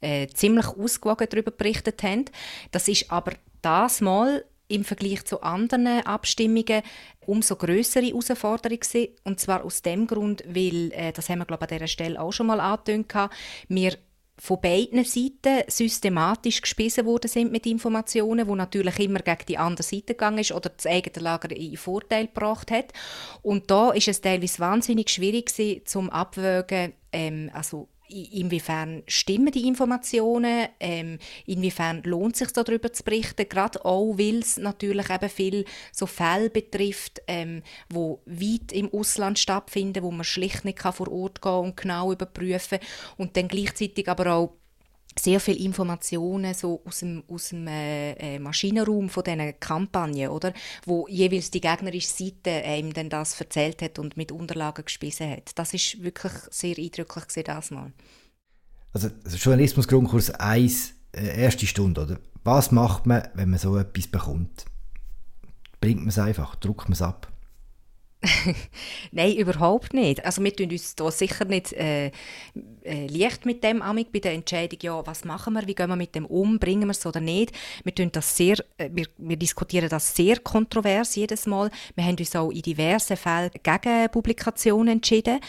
äh, 0.02 0.28
ziemlich 0.28 0.68
ausgewogen 0.68 1.28
darüber 1.30 1.52
berichtet 1.52 2.04
haben. 2.04 2.25
Das 2.72 2.88
ist 2.88 3.12
aber 3.12 3.34
das 3.62 4.02
Mal 4.02 4.46
im 4.67 4.84
Vergleich 4.84 5.25
zu 5.25 5.41
anderen 5.41 6.05
Abstimmungen 6.05 6.81
umso 7.25 7.55
größere 7.55 8.05
Herausforderung 8.05 8.79
gewesen. 8.79 9.10
Und 9.24 9.39
zwar 9.39 9.63
aus 9.63 9.81
dem 9.81 10.07
Grund, 10.07 10.43
weil, 10.48 10.91
äh, 10.91 11.12
das 11.12 11.29
haben 11.29 11.39
wir 11.39 11.45
glaube 11.45 11.65
ich, 11.65 11.72
an 11.72 11.77
dieser 11.77 11.88
Stelle 11.88 12.19
auch 12.19 12.31
schon 12.31 12.48
mal 12.48 12.60
angetönt, 12.60 13.13
wir 13.67 13.98
von 14.38 14.60
beiden 14.60 15.03
Seiten 15.05 15.63
systematisch 15.67 16.62
gespissen 16.62 17.05
worden 17.05 17.29
sind 17.29 17.51
mit 17.51 17.65
Informationen, 17.65 18.48
wo 18.48 18.55
natürlich 18.55 19.00
immer 19.00 19.19
gegen 19.19 19.45
die 19.48 19.57
andere 19.57 19.84
Seite 19.84 20.07
gegangen 20.07 20.39
ist 20.39 20.51
oder 20.51 20.69
das 20.69 20.86
eigene 20.86 21.24
Lager 21.24 21.55
in 21.55 21.77
Vorteil 21.77 22.27
gebracht 22.27 22.69
hat. 22.69 22.91
Und 23.41 23.72
da 23.72 23.91
ist 23.91 24.10
es 24.10 24.19
teilweise 24.19 24.60
wahnsinnig 24.60 25.10
schwierig 25.10 25.48
gewesen, 25.48 25.86
zum 25.86 26.10
Abwägen, 26.10 26.93
ähm, 27.13 27.50
also 27.53 27.88
inwiefern 28.08 29.04
stimmen 29.08 29.52
die 29.52 29.68
Informationen, 29.68 30.68
ähm, 30.80 31.20
inwiefern 31.46 32.04
lohnt 32.04 32.34
es 32.34 32.40
sich 32.40 32.52
darüber 32.52 32.92
zu 32.94 33.04
berichten, 33.04 33.48
gerade 33.50 33.84
auch, 33.84 34.18
weil 34.18 34.40
es 34.40 34.58
natürlich 34.58 35.10
eben 35.10 35.30
viel 35.30 35.66
so 35.92 36.06
Fälle 36.06 36.50
betrifft, 36.50 37.22
ähm, 37.28 37.64
wo 37.90 38.22
weit 38.26 38.72
im 38.72 38.94
Ausland 38.94 39.40
stattfinden, 39.40 40.04
wo 40.04 40.12
man 40.12 40.24
schlicht 40.24 40.66
nicht 40.66 40.82
vor 40.82 41.12
Ort 41.12 41.42
gehen 41.42 41.52
und 41.52 41.78
genau 41.78 42.12
überprüfen. 42.12 42.80
Und 43.18 43.36
dann 43.38 43.48
gleichzeitig 43.48 44.08
aber 44.08 44.34
auch 44.34 44.54
sehr 45.17 45.39
viele 45.39 45.60
Informationen 45.60 46.53
so 46.53 46.81
aus 46.86 47.00
dem, 47.00 47.24
aus 47.27 47.50
dem 47.50 47.67
äh, 47.67 48.13
äh, 48.13 48.39
Maschinenraum 48.39 49.10
von 49.10 49.24
diesen 49.24 49.60
Kampagnen, 49.60 50.29
oder? 50.29 50.53
wo 50.86 51.07
jeweils 51.07 51.51
die 51.51 51.62
gegnerische 51.62 52.07
Seite 52.07 52.51
einem 52.51 52.93
dann 52.93 53.10
das 53.10 53.39
erzählt 53.39 53.81
hat 53.81 54.00
und 54.00 54.17
mit 54.17 54.31
Unterlagen 54.31 54.84
gespissen 54.84 55.29
hat. 55.29 55.57
Das 55.57 55.74
ist 55.74 56.03
wirklich 56.03 56.34
sehr 56.51 56.77
eindrücklich 56.77 57.45
das 57.45 57.72
mal. 57.72 57.91
Also 58.93 59.10
Journalismusgrundkurs 59.27 60.31
1, 60.31 60.93
äh, 61.13 61.41
erste 61.41 61.65
Stunde, 61.65 62.01
oder? 62.01 62.19
Was 62.43 62.72
macht 62.72 63.05
man, 63.05 63.27
wenn 63.34 63.50
man 63.50 63.60
so 63.60 63.77
etwas 63.77 64.07
bekommt? 64.07 64.65
Bringt 65.81 66.00
man 66.00 66.10
es 66.10 66.19
einfach, 66.19 66.55
druckt 66.55 66.88
man 66.89 66.93
es 66.93 67.01
ab? 67.01 67.31
Nein, 69.12 69.36
überhaupt 69.36 69.94
nicht. 69.94 70.25
Also 70.25 70.44
wir 70.44 70.55
tun 70.55 70.70
uns 70.72 70.96
da 70.96 71.12
sicher 71.12 71.46
nicht 71.46 71.74
äh, 71.74 72.12
äh, 72.84 73.08
leicht 73.08 73.46
mit 73.46 73.63
dem 73.63 73.82
amig 73.82 74.12
bei 74.12 74.20
der 74.20 74.34
Entscheidung, 74.34 74.79
ja, 74.82 75.05
was 75.05 75.25
machen 75.25 75.53
wir, 75.53 75.67
wie 75.67 75.75
gehen 75.75 75.89
wir 75.89 75.96
mit 75.96 76.15
dem 76.15 76.25
um, 76.25 76.60
bringen 76.60 76.88
wir 76.88 76.91
es 76.91 77.05
oder 77.05 77.20
nicht. 77.20 77.51
Wir, 77.84 77.94
tun 77.94 78.12
das 78.12 78.36
sehr, 78.36 78.58
äh, 78.77 78.89
wir, 78.91 79.08
wir, 79.17 79.38
diskutieren 79.38 79.89
das 79.89 80.15
sehr 80.15 80.39
kontrovers 80.39 81.15
jedes 81.15 81.46
Mal. 81.46 81.70
Wir 81.96 82.05
haben 82.05 82.17
uns 82.17 82.36
auch 82.36 82.51
in 82.51 82.62
diversen 82.62 83.17
Fällen 83.17 83.51
gegen 83.62 84.10
Publikationen 84.12 84.96
entschieden. 84.96 85.39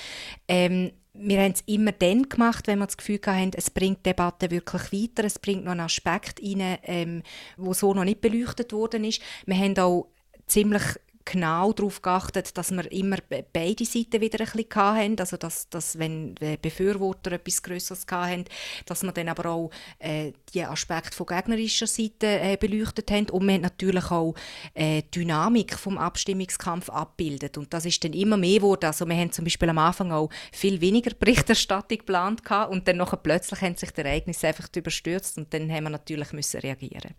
Ähm, 0.49 0.93
wir 1.19 1.41
haben 1.41 1.53
es 1.53 1.63
immer 1.67 1.93
dann 1.93 2.29
gemacht, 2.29 2.67
wenn 2.67 2.79
wir 2.79 2.87
das 2.87 2.99
Gefühl 2.99 3.21
hatten, 3.27 3.53
es 3.57 3.71
bringt 3.71 4.01
die 4.01 4.11
Debatte 4.11 4.51
wirklich 4.51 4.93
weiter, 4.93 5.25
es 5.25 5.39
bringt 5.39 5.65
noch 5.65 5.73
einen 5.73 5.81
Aspekt 5.81 6.43
rein, 6.43 6.79
ähm, 6.83 7.23
wo 7.57 7.73
so 7.73 7.95
noch 7.95 8.05
nicht 8.05 8.21
beleuchtet 8.21 8.73
worden 8.75 9.05
ist. 9.05 9.23
Wir 9.47 9.57
haben 9.57 9.79
auch 9.79 10.09
ziemlich 10.47 10.83
genau 11.27 11.73
darauf 11.73 12.01
geachtet, 12.01 12.57
dass 12.57 12.71
wir 12.71 12.91
immer 12.91 13.19
beide 13.53 13.85
Seiten 13.85 14.21
wieder 14.21 14.41
ein 14.41 14.47
bisschen 14.47 14.75
hatten. 14.75 15.21
Also, 15.21 15.37
dass, 15.37 15.69
dass 15.69 15.99
wenn 15.99 16.35
Befürworter 16.63 17.33
etwas 17.33 17.63
Größeres 17.63 18.07
hatten, 18.11 18.45
dass 18.87 19.03
wir 19.03 19.13
dann 19.13 19.29
aber 19.29 19.51
auch 19.51 19.71
äh, 19.99 20.33
die 20.55 20.65
Aspekte 20.65 21.15
von 21.15 21.27
gegnerischer 21.27 21.87
Seite 21.87 22.27
äh, 22.27 22.57
beleuchtet 22.57 23.11
haben. 23.11 23.29
Und 23.31 23.47
wir 23.47 23.55
haben 23.55 23.63
natürlich 23.63 24.11
auch 24.11 24.35
äh, 24.75 25.03
die 25.03 25.21
Dynamik 25.21 25.75
vom 25.75 25.99
Abstimmungskampf 25.99 26.89
abbildet. 26.89 27.59
Und 27.59 27.75
das 27.75 27.85
ist 27.85 28.03
dann 28.05 28.13
immer 28.13 28.37
mehr 28.37 28.61
geworden. 28.61 28.87
Also, 28.87 29.07
wir 29.07 29.17
haben 29.17 29.33
zum 29.33 29.45
Beispiel 29.45 29.69
am 29.69 29.79
Anfang 29.79 30.13
auch 30.13 30.31
viel 30.53 30.81
weniger 30.81 31.11
Berichterstattung 31.15 31.99
geplant 31.99 32.43
und 32.71 32.87
dann 32.87 33.05
plötzlich 33.23 33.61
haben 33.61 33.77
sich 33.77 33.91
die 33.91 34.01
Ereignisse 34.01 34.47
einfach 34.49 34.69
überstürzt 34.75 35.37
und 35.39 35.53
dann 35.53 35.71
haben 35.71 35.85
wir 35.85 35.91
natürlich 35.91 36.33
müssen 36.33 36.61
reagieren 36.61 37.15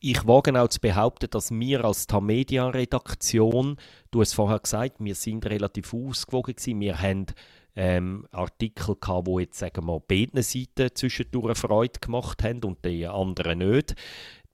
ich 0.00 0.26
wage 0.26 0.60
auch 0.60 0.68
zu 0.68 0.80
behaupten, 0.80 1.30
dass 1.30 1.50
wir 1.50 1.84
als 1.84 2.06
TAMedia-Redaktion, 2.06 3.76
du 4.10 4.20
hast 4.20 4.34
vorher 4.34 4.58
gesagt, 4.58 4.96
wir 4.98 5.14
sind 5.14 5.46
relativ 5.46 5.94
ausgewogen 5.94 6.54
gewesen. 6.54 6.80
Wir 6.80 7.00
haben 7.00 7.26
ähm, 7.74 8.26
Artikel 8.30 8.96
gehabt, 9.00 9.28
die 9.28 9.40
jetzt 9.40 9.58
sagen 9.58 9.86
wir, 9.86 10.00
beiden 10.00 10.42
Seiten 10.42 10.94
zwischendurch 10.94 11.58
Freude 11.58 12.00
gemacht 12.00 12.42
haben 12.42 12.62
und 12.64 12.84
die 12.84 13.06
anderen 13.06 13.58
nicht 13.58 13.94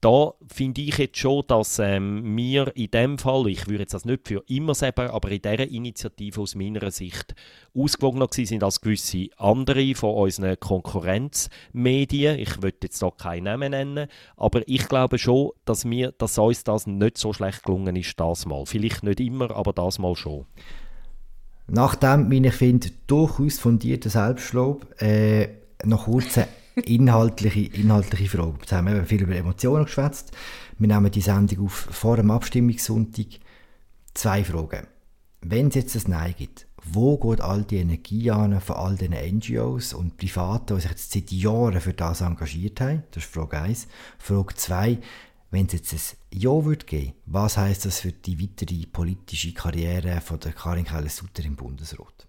da 0.02 0.34
finde 0.52 0.80
ich 0.80 0.98
jetzt 0.98 1.16
schon, 1.16 1.44
dass 1.46 1.78
ähm, 1.78 2.36
wir 2.36 2.76
in 2.76 2.90
dem 2.90 3.18
Fall, 3.18 3.46
ich 3.46 3.68
würde 3.68 3.84
jetzt 3.84 3.94
das 3.94 4.04
nicht 4.04 4.26
für 4.26 4.42
immer 4.48 4.74
sagen, 4.74 5.08
aber 5.08 5.30
in 5.30 5.40
dieser 5.40 5.68
Initiative 5.68 6.40
aus 6.40 6.56
meiner 6.56 6.90
Sicht 6.90 7.36
ausgewogener 7.72 8.26
sind 8.32 8.64
als 8.64 8.80
gewisse 8.80 9.28
andere 9.36 9.94
von 9.94 10.16
unseren 10.16 10.58
Konkurrenzmedien. 10.58 12.36
Ich 12.40 12.60
würde 12.60 12.78
jetzt 12.82 12.98
hier 12.98 13.12
keinen 13.12 13.44
Namen 13.44 13.70
nennen, 13.70 14.08
aber 14.36 14.62
ich 14.66 14.88
glaube 14.88 15.18
schon, 15.18 15.52
dass, 15.64 15.88
wir, 15.88 16.10
dass 16.10 16.36
uns 16.36 16.64
das 16.64 16.88
nicht 16.88 17.16
so 17.16 17.32
schlecht 17.32 17.62
gelungen 17.62 17.94
ist, 17.94 18.18
das 18.18 18.44
mal. 18.44 18.66
Vielleicht 18.66 19.04
nicht 19.04 19.20
immer, 19.20 19.52
aber 19.52 19.72
das 19.72 20.00
mal 20.00 20.16
schon. 20.16 20.46
Nachdem, 21.68 22.28
wie 22.28 22.44
ich 22.44 22.54
finde, 22.54 22.88
durchaus 23.06 23.60
fundierter 23.60 24.10
Selbstlob, 24.10 25.00
äh, 25.00 25.48
noch 25.84 26.06
kurz 26.06 26.40
inhaltliche, 26.74 27.60
inhaltliche 27.60 28.36
Frage. 28.36 28.58
Jetzt 28.60 28.72
haben 28.72 28.86
wir 28.86 29.04
viel 29.04 29.22
über 29.22 29.36
Emotionen 29.36 29.84
geschwätzt. 29.84 30.32
Wir 30.78 30.88
nehmen 30.88 31.10
die 31.10 31.20
Sendung 31.20 31.66
auf 31.66 31.72
vor 31.72 32.16
dem 32.16 32.30
Abstimmungssonntag. 32.30 33.26
Zwei 34.14 34.44
Fragen. 34.44 34.86
Wenn 35.40 35.68
es 35.68 35.74
jetzt 35.74 35.96
ein 35.96 36.10
Nein 36.10 36.34
gibt, 36.36 36.66
wo 36.84 37.16
geht 37.16 37.40
all 37.40 37.64
die 37.64 37.78
Energie 37.78 38.30
an 38.30 38.60
von 38.60 38.76
all 38.76 38.96
den 38.96 39.12
NGOs 39.12 39.94
und 39.94 40.16
Privaten, 40.16 40.74
die 40.74 40.80
sich 40.80 40.90
jetzt 40.90 41.12
seit 41.12 41.30
Jahren 41.30 41.80
für 41.80 41.94
das 41.94 42.20
engagiert 42.20 42.80
haben? 42.80 43.04
Das 43.10 43.24
ist 43.24 43.32
Frage 43.32 43.58
1. 43.58 43.88
Frage 44.18 44.54
2. 44.54 44.98
Wenn 45.50 45.66
es 45.66 45.72
jetzt 45.72 45.92
ein 45.92 46.38
Ja 46.38 46.64
würde 46.64 46.86
geben, 46.86 47.12
was 47.26 47.56
heißt 47.56 47.84
das 47.84 48.00
für 48.00 48.12
die 48.12 48.40
weitere 48.40 48.86
politische 48.86 49.52
Karriere 49.52 50.20
von 50.20 50.40
der 50.40 50.52
Karin 50.52 50.84
Keller-Sutter 50.84 51.44
im 51.44 51.56
Bundesrat? 51.56 52.26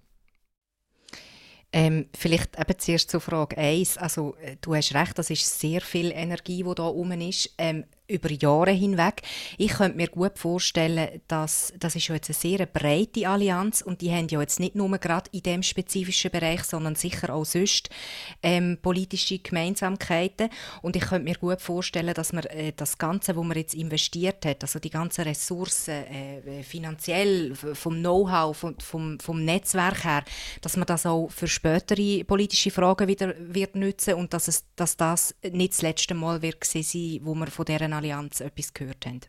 Ähm, 1.76 2.06
vielleicht 2.16 2.60
eben 2.60 2.78
zuerst 2.78 3.10
zur 3.10 3.20
Frage 3.20 3.58
1. 3.58 3.98
Also, 3.98 4.36
äh, 4.36 4.58
du 4.62 4.76
hast 4.76 4.94
recht, 4.94 5.18
das 5.18 5.32
ist 5.32 5.60
sehr 5.60 5.82
viel 5.82 6.12
Energie, 6.12 6.64
die 6.64 6.76
da 6.76 6.86
oben 6.86 7.20
ist. 7.20 7.50
Ähm, 7.58 7.86
über 8.14 8.32
Jahre 8.32 8.72
hinweg. 8.72 9.22
Ich 9.58 9.74
könnte 9.74 9.98
mir 9.98 10.08
gut 10.08 10.38
vorstellen, 10.38 11.22
dass 11.28 11.74
das 11.80 11.96
ist 11.96 12.08
ja 12.08 12.16
jetzt 12.16 12.30
eine 12.30 12.36
sehr 12.36 12.66
breite 12.66 13.28
Allianz 13.28 13.82
und 13.82 14.02
die 14.02 14.12
haben 14.12 14.28
ja 14.30 14.40
jetzt 14.40 14.60
nicht 14.60 14.76
nur 14.76 14.90
gerade 14.98 15.30
in 15.32 15.42
dem 15.42 15.64
spezifischen 15.64 16.32
Bereich, 16.32 16.64
sondern 16.64 16.96
sicher 16.96 17.34
auch 17.34 17.46
sonst 17.46 17.90
ähm, 18.42 18.78
politische 18.82 19.40
Gemeinsamkeiten. 19.40 20.50
Und 20.82 20.96
ich 20.96 21.04
könnte 21.04 21.26
mir 21.26 21.36
gut 21.36 21.62
vorstellen, 21.62 22.14
dass 22.14 22.34
man 22.34 22.46
äh, 22.46 22.74
das 22.76 22.98
Ganze, 22.98 23.36
wo 23.36 23.44
man 23.44 23.58
jetzt 23.58 23.74
investiert 23.74 24.46
hat, 24.46 24.64
also 24.64 24.80
die 24.80 24.90
ganzen 24.90 25.24
Ressourcen 25.24 25.92
äh, 25.92 26.60
äh 26.60 26.64
finanziell, 26.64 27.56
vom 27.56 27.96
Know-how, 27.96 28.56
vom, 28.56 28.80
vom, 28.80 29.20
vom 29.20 29.44
Netzwerk 29.44 30.04
her, 30.04 30.24
dass 30.62 30.78
man 30.78 30.86
das 30.86 31.06
auch 31.06 31.30
für 31.30 31.48
spätere 31.48 32.24
politische 32.24 32.72
Fragen 32.72 33.08
wieder 33.08 33.34
wird 33.38 33.76
nutzen 33.76 34.16
und 34.16 34.34
dass, 34.34 34.48
es, 34.48 34.66
dass 34.76 34.98
das 34.98 35.36
nicht 35.52 35.74
das 35.74 35.82
letzte 35.82 36.14
Mal 36.14 36.42
wird 36.42 36.64
sein, 36.64 37.20
wo 37.24 37.36
man 37.36 37.48
von 37.48 37.66
deren 37.66 37.94
Allianz 38.04 38.42
etwas 38.42 38.74
gehört 38.74 39.06
haben. 39.06 39.22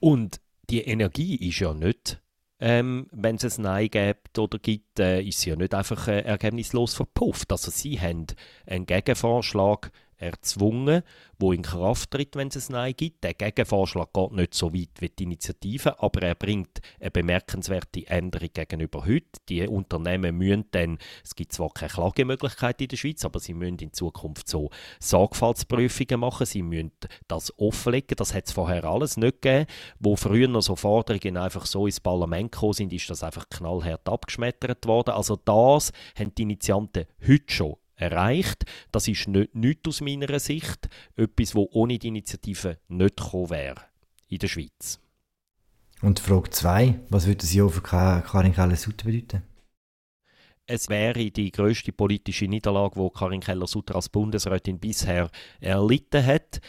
Und 0.00 0.40
die 0.70 0.82
Energie 0.82 1.36
ist 1.48 1.60
ja 1.60 1.74
nicht, 1.74 2.20
ähm, 2.58 3.06
wenn 3.12 3.36
es 3.36 3.58
ein 3.58 3.62
Nein 3.62 3.88
gibt 3.90 4.38
oder 4.38 4.58
gibt, 4.58 4.98
äh, 4.98 5.20
ist 5.20 5.40
sie 5.40 5.50
ja 5.50 5.56
nicht 5.56 5.74
einfach 5.74 6.08
äh, 6.08 6.20
ergebnislos 6.20 6.94
verpufft. 6.94 7.52
Also 7.52 7.70
sie 7.70 8.00
haben 8.00 8.26
einen 8.66 8.86
Gegenvorschlag 8.86 9.90
erzwungen, 10.18 11.02
wo 11.38 11.52
in 11.52 11.62
Kraft 11.62 12.10
tritt, 12.10 12.36
wenn 12.36 12.48
es 12.48 12.68
ein 12.68 12.72
Nein 12.72 12.94
gibt. 12.96 13.22
Der 13.24 13.34
Gegenvorschlag 13.34 14.12
geht 14.12 14.32
nicht 14.32 14.54
so 14.54 14.72
weit 14.72 15.00
wie 15.00 15.08
die 15.08 15.24
Initiative, 15.24 16.00
aber 16.02 16.22
er 16.22 16.34
bringt 16.34 16.80
eine 17.00 17.10
bemerkenswerte 17.10 18.06
Änderung 18.06 18.48
gegenüber 18.52 19.04
heute. 19.06 19.26
Die 19.48 19.66
Unternehmen 19.66 20.36
müssen 20.36 20.66
dann, 20.70 20.98
es 21.24 21.34
gibt 21.34 21.52
zwar 21.52 21.70
keine 21.70 21.90
Klagemöglichkeit 21.90 22.80
in 22.80 22.88
der 22.88 22.96
Schweiz, 22.96 23.24
aber 23.24 23.40
sie 23.40 23.54
müssen 23.54 23.78
in 23.78 23.92
Zukunft 23.92 24.48
so 24.48 24.70
Sorgfaltsprüfungen 25.00 26.20
machen, 26.20 26.46
sie 26.46 26.62
müssen 26.62 26.92
das 27.28 27.52
offenlegen, 27.58 28.16
das 28.16 28.34
hat 28.34 28.46
es 28.46 28.52
vorher 28.52 28.84
alles 28.84 29.16
nicht 29.16 29.42
gegeben. 29.42 29.66
Wo 30.00 30.16
früher 30.16 30.48
noch 30.48 30.62
so 30.62 30.76
Forderungen 30.76 31.36
einfach 31.36 31.66
so 31.66 31.86
ins 31.86 32.00
Parlament 32.00 32.52
gekommen 32.52 32.72
sind, 32.72 32.92
ist 32.92 33.10
das 33.10 33.22
einfach 33.22 33.48
knallhart 33.48 34.08
abgeschmettert 34.08 34.86
worden. 34.86 35.10
Also 35.10 35.36
das 35.36 35.92
haben 36.18 36.34
die 36.34 36.42
Initianten 36.42 37.06
heute 37.26 37.52
schon 37.52 37.76
erreicht. 37.96 38.64
Das 38.92 39.08
ist 39.08 39.28
nicht 39.28 39.54
nichts 39.54 39.88
aus 39.88 40.00
meiner 40.00 40.38
Sicht. 40.38 40.88
Etwas, 41.16 41.54
wo 41.54 41.68
ohne 41.72 41.98
die 41.98 42.08
Initiative 42.08 42.78
nicht 42.88 43.16
gekommen 43.16 43.50
wäre 43.50 43.82
in 44.28 44.38
der 44.38 44.48
Schweiz. 44.48 45.00
Und 46.02 46.20
Frage 46.20 46.50
2, 46.50 47.00
was 47.08 47.26
würde 47.26 47.38
das 47.38 47.54
Ja 47.54 47.68
für 47.68 47.82
Karin 47.82 48.52
Keller-Sutter 48.52 49.06
bedeuten? 49.06 49.42
Es 50.66 50.88
wäre 50.88 51.30
die 51.30 51.52
größte 51.52 51.92
politische 51.92 52.46
Niederlage, 52.46 53.00
die 53.00 53.18
Karin 53.18 53.40
Keller-Sutter 53.40 53.94
als 53.94 54.08
Bundesrätin 54.08 54.78
bisher 54.78 55.30
erlitten 55.60 56.26
hat. 56.26 56.60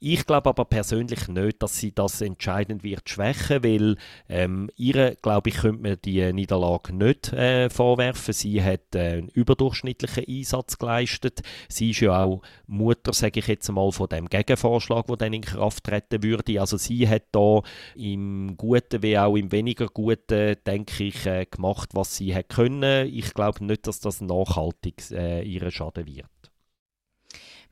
Ich 0.00 0.26
glaube 0.26 0.50
aber 0.50 0.64
persönlich 0.64 1.26
nicht, 1.26 1.60
dass 1.60 1.76
sie 1.76 1.92
das 1.92 2.20
entscheidend 2.20 2.84
wird 2.84 3.08
schwächen, 3.08 3.64
weil 3.64 3.96
ähm, 4.28 4.70
ihr, 4.76 5.16
glaube 5.20 5.48
ich, 5.48 5.56
könnte 5.56 5.82
man 5.82 5.96
die 6.04 6.32
Niederlage 6.32 6.94
nicht 6.94 7.32
äh, 7.32 7.68
vorwerfen. 7.68 8.32
Sie 8.32 8.62
hat 8.62 8.94
äh, 8.94 9.14
einen 9.14 9.28
überdurchschnittlichen 9.28 10.24
Einsatz 10.28 10.78
geleistet. 10.78 11.40
Sie 11.68 11.90
ist 11.90 11.98
ja 11.98 12.22
auch 12.22 12.42
Mutter, 12.68 13.12
sage 13.12 13.40
ich 13.40 13.48
jetzt 13.48 13.68
mal, 13.72 13.90
von 13.90 14.08
dem 14.08 14.28
Gegenvorschlag, 14.28 15.06
der 15.06 15.16
dann 15.16 15.32
in 15.32 15.42
Kraft 15.42 15.82
treten 15.82 16.22
würde. 16.22 16.60
Also 16.60 16.76
sie 16.76 17.08
hat 17.08 17.24
da 17.32 17.62
im 17.96 18.56
Guten 18.56 19.02
wie 19.02 19.18
auch 19.18 19.34
im 19.34 19.50
weniger 19.50 19.88
Guten, 19.88 20.54
denke 20.64 21.04
ich, 21.04 21.26
äh, 21.26 21.44
gemacht, 21.44 21.90
was 21.94 22.14
sie 22.14 22.36
hat 22.36 22.50
können. 22.50 23.12
Ich 23.12 23.34
glaube 23.34 23.64
nicht, 23.64 23.88
dass 23.88 23.98
das 23.98 24.20
nachhaltig 24.20 25.10
äh, 25.10 25.42
ihren 25.42 25.72
Schaden 25.72 26.06
wird. 26.06 26.26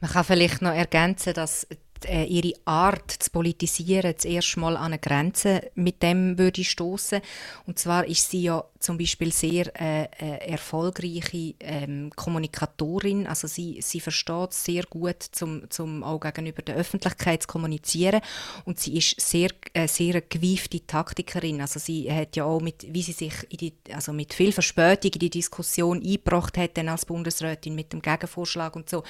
Man 0.00 0.11
kann 0.11 0.25
vielleicht 0.25 0.61
noch 0.61 0.75
ergänzen, 0.75 1.33
dass 1.33 1.66
ihre 2.05 2.53
Art 2.65 3.11
zu 3.11 3.31
politisieren 3.31 4.15
zuerst 4.19 4.57
mal 4.57 4.76
an 4.76 4.87
eine 4.87 4.99
Grenze 4.99 5.71
mit 5.75 6.03
dem 6.03 6.38
würde 6.38 6.65
stoßen 6.65 7.21
und 7.67 7.79
zwar 7.79 8.07
ist 8.07 8.31
sie 8.31 8.43
ja 8.43 8.65
zum 8.87 8.99
Beispiel 8.99 9.33
sehr 9.33 9.73
äh, 9.81 10.05
äh, 10.05 10.49
erfolgreiche 10.49 11.55
ähm, 11.59 12.12
Kommunikatorin. 12.14 13.26
Also 13.26 13.49
sie, 13.49 13.81
sie 13.83 13.99
versteht 13.99 14.52
sehr 14.52 14.85
gut, 14.85 15.25
zum, 15.33 15.69
zum 15.71 16.05
auch 16.05 16.21
gegenüber 16.21 16.62
der 16.62 16.76
Öffentlichkeit 16.76 17.43
zu 17.43 17.49
kommunizieren. 17.49 18.21
Und 18.64 18.78
sie 18.78 18.97
ist 18.97 19.21
sehr, 19.21 19.50
äh, 19.73 19.88
sehr 19.88 20.14
eine 20.14 20.23
gewiefte 20.23 20.87
Taktikerin. 20.87 21.61
Also 21.61 21.81
sie 21.81 22.11
hat 22.12 22.37
ja 22.37 22.45
auch 22.45 22.61
mit, 22.61 22.87
wie 22.88 23.02
sie 23.02 23.12
sich 23.12 23.35
die, 23.50 23.75
also 23.93 24.12
mit 24.12 24.33
viel 24.33 24.52
Verspätung 24.52 25.11
in 25.14 25.19
die 25.19 25.31
Diskussion 25.31 26.00
eingebracht 26.00 26.57
hat, 26.57 26.78
als 26.78 27.07
Bundesrätin 27.07 27.75
mit 27.75 27.93
dem 27.93 28.00
Gegenvorschlag 28.00 28.76
und 28.76 28.88
so. 28.88 29.02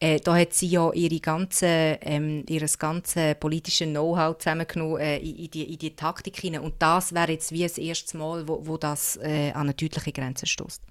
Äh, 0.00 0.18
da 0.18 0.34
hat 0.34 0.52
sie 0.52 0.66
ja 0.66 0.92
ihre 0.92 1.20
ganze, 1.20 1.66
ähm, 1.66 2.44
ihres 2.48 2.76
ganze 2.76 3.36
politische 3.36 3.86
Know-how 3.86 4.36
zusammengenommen 4.36 4.98
äh, 4.98 5.18
in, 5.18 5.36
in, 5.36 5.50
die, 5.52 5.72
in 5.72 5.78
die 5.78 5.94
Taktik 5.94 6.40
hinein. 6.40 6.62
Und 6.62 6.74
das 6.80 7.14
wäre 7.14 7.30
jetzt 7.30 7.52
wie 7.52 7.62
das 7.62 7.78
erste 7.78 8.16
Mal, 8.16 8.48
wo, 8.48 8.66
wo 8.66 8.76
das 8.76 9.11
äh, 9.16 9.52
an 9.52 9.62
eine 9.62 9.74
deutliche 9.74 10.12
Grenze 10.12 10.46
stößt. 10.46 10.82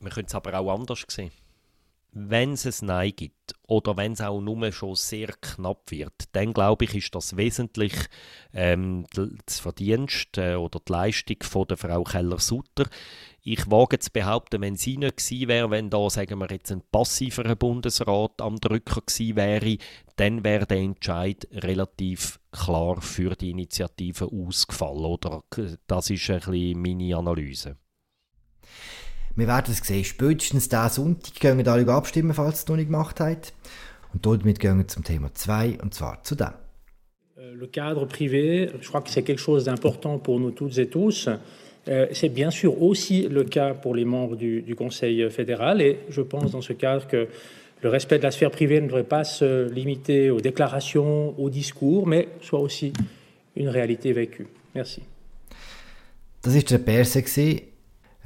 Man 0.00 0.12
könnte 0.12 0.28
es 0.28 0.34
aber 0.34 0.58
auch 0.58 0.72
anders 0.72 1.04
sehen. 1.08 1.32
Wenn 2.16 2.52
es 2.52 2.64
ein 2.64 2.86
Nein 2.86 3.12
gibt 3.16 3.54
oder 3.66 3.96
wenn 3.96 4.12
es 4.12 4.20
auch 4.20 4.40
nur 4.40 4.70
schon 4.70 4.94
sehr 4.94 5.30
knapp 5.40 5.90
wird, 5.90 6.14
dann 6.30 6.52
glaube 6.52 6.84
ich, 6.84 6.94
ist 6.94 7.12
das 7.12 7.36
wesentlich 7.36 7.92
ähm, 8.52 9.04
das 9.12 9.58
Verdienst 9.58 10.38
äh, 10.38 10.54
oder 10.54 10.78
die 10.78 10.92
Leistung 10.92 11.38
von 11.42 11.66
der 11.66 11.76
Frau 11.76 12.04
Keller-Sutter. 12.04 12.88
Ich 13.42 13.68
wage 13.68 13.98
zu 13.98 14.10
behaupten, 14.12 14.62
wenn 14.62 14.76
sie 14.76 14.96
nicht 14.96 15.16
gewesen 15.16 15.48
wäre, 15.48 15.70
wenn 15.70 15.90
da, 15.90 16.08
sagen 16.08 16.38
wir 16.38 16.50
jetzt, 16.50 16.70
ein 16.70 16.82
passiverer 16.92 17.56
Bundesrat 17.56 18.40
am 18.40 18.60
Drücker 18.60 19.00
gewesen 19.00 19.36
wäre, 19.36 19.76
dann 20.16 20.44
wäre 20.44 20.66
der 20.66 20.78
Entscheid 20.78 21.46
relativ 21.52 22.38
klar 22.52 23.00
für 23.00 23.34
die 23.34 23.50
Initiative 23.50 24.26
ausgefallen. 24.26 25.04
Oder 25.04 25.42
das 25.86 26.10
ist 26.10 26.30
ein 26.30 26.40
bisschen 26.40 26.80
meine 26.80 27.16
Analyse. 27.16 27.76
Wir 29.36 29.48
werden 29.48 29.72
es 29.72 29.78
sehen. 29.78 30.04
Spätestens 30.04 30.68
diesen 30.68 30.88
Sonntag 30.90 31.34
gehen 31.34 31.66
alle 31.66 31.92
abstimmen, 31.92 32.34
falls 32.34 32.60
es 32.60 32.68
noch 32.68 32.76
nicht 32.76 32.86
gemacht 32.86 33.18
habt. 33.18 33.52
Und 34.12 34.24
damit 34.24 34.60
gehen 34.60 34.78
wir 34.78 34.86
zum 34.86 35.02
Thema 35.02 35.34
2, 35.34 35.80
und 35.82 35.92
zwar 35.92 36.22
zu 36.22 36.36
dem. 36.36 36.52
Euh, 37.36 37.52
le 37.56 37.66
cadre 37.66 38.06
privé, 38.06 38.70
je 38.80 38.88
crois 38.88 39.00
que 39.00 39.10
c'est 39.10 39.24
quelque 39.24 39.40
chose 39.40 39.64
d'important 39.64 40.18
pour 40.18 40.38
nous 40.38 40.52
toutes 40.52 40.78
et 40.78 40.88
tous. 40.88 41.28
Euh, 41.88 42.06
c'est 42.12 42.28
bien 42.28 42.50
sûr 42.52 42.80
aussi 42.80 43.28
le 43.28 43.42
cas 43.42 43.74
pour 43.74 43.96
les 43.96 44.04
membres 44.04 44.36
du, 44.36 44.62
du, 44.62 44.76
Conseil 44.76 45.28
fédéral 45.30 45.82
et 45.82 45.98
je 46.08 46.22
pense 46.22 46.52
dans 46.52 46.62
ce 46.62 46.72
cadre 46.72 47.06
que 47.08 47.28
le 47.82 47.88
respect 47.88 48.18
de 48.18 48.22
la 48.22 48.30
sphère 48.30 48.50
privée 48.50 48.80
ne 48.80 48.86
devrait 48.86 49.04
pas 49.04 49.24
se 49.24 49.70
limiter 49.70 50.30
aux 50.30 50.40
déclarations, 50.40 51.38
aux 51.38 51.50
discours, 51.50 52.06
mais 52.06 52.28
soit 52.40 52.60
aussi 52.60 52.92
une 53.56 53.68
réalité 53.68 54.12
vécue. 54.12 54.46
Merci. 54.74 55.02
Das 56.42 56.54
ist 56.54 56.70
der 56.70 56.78
Perse 56.78 57.22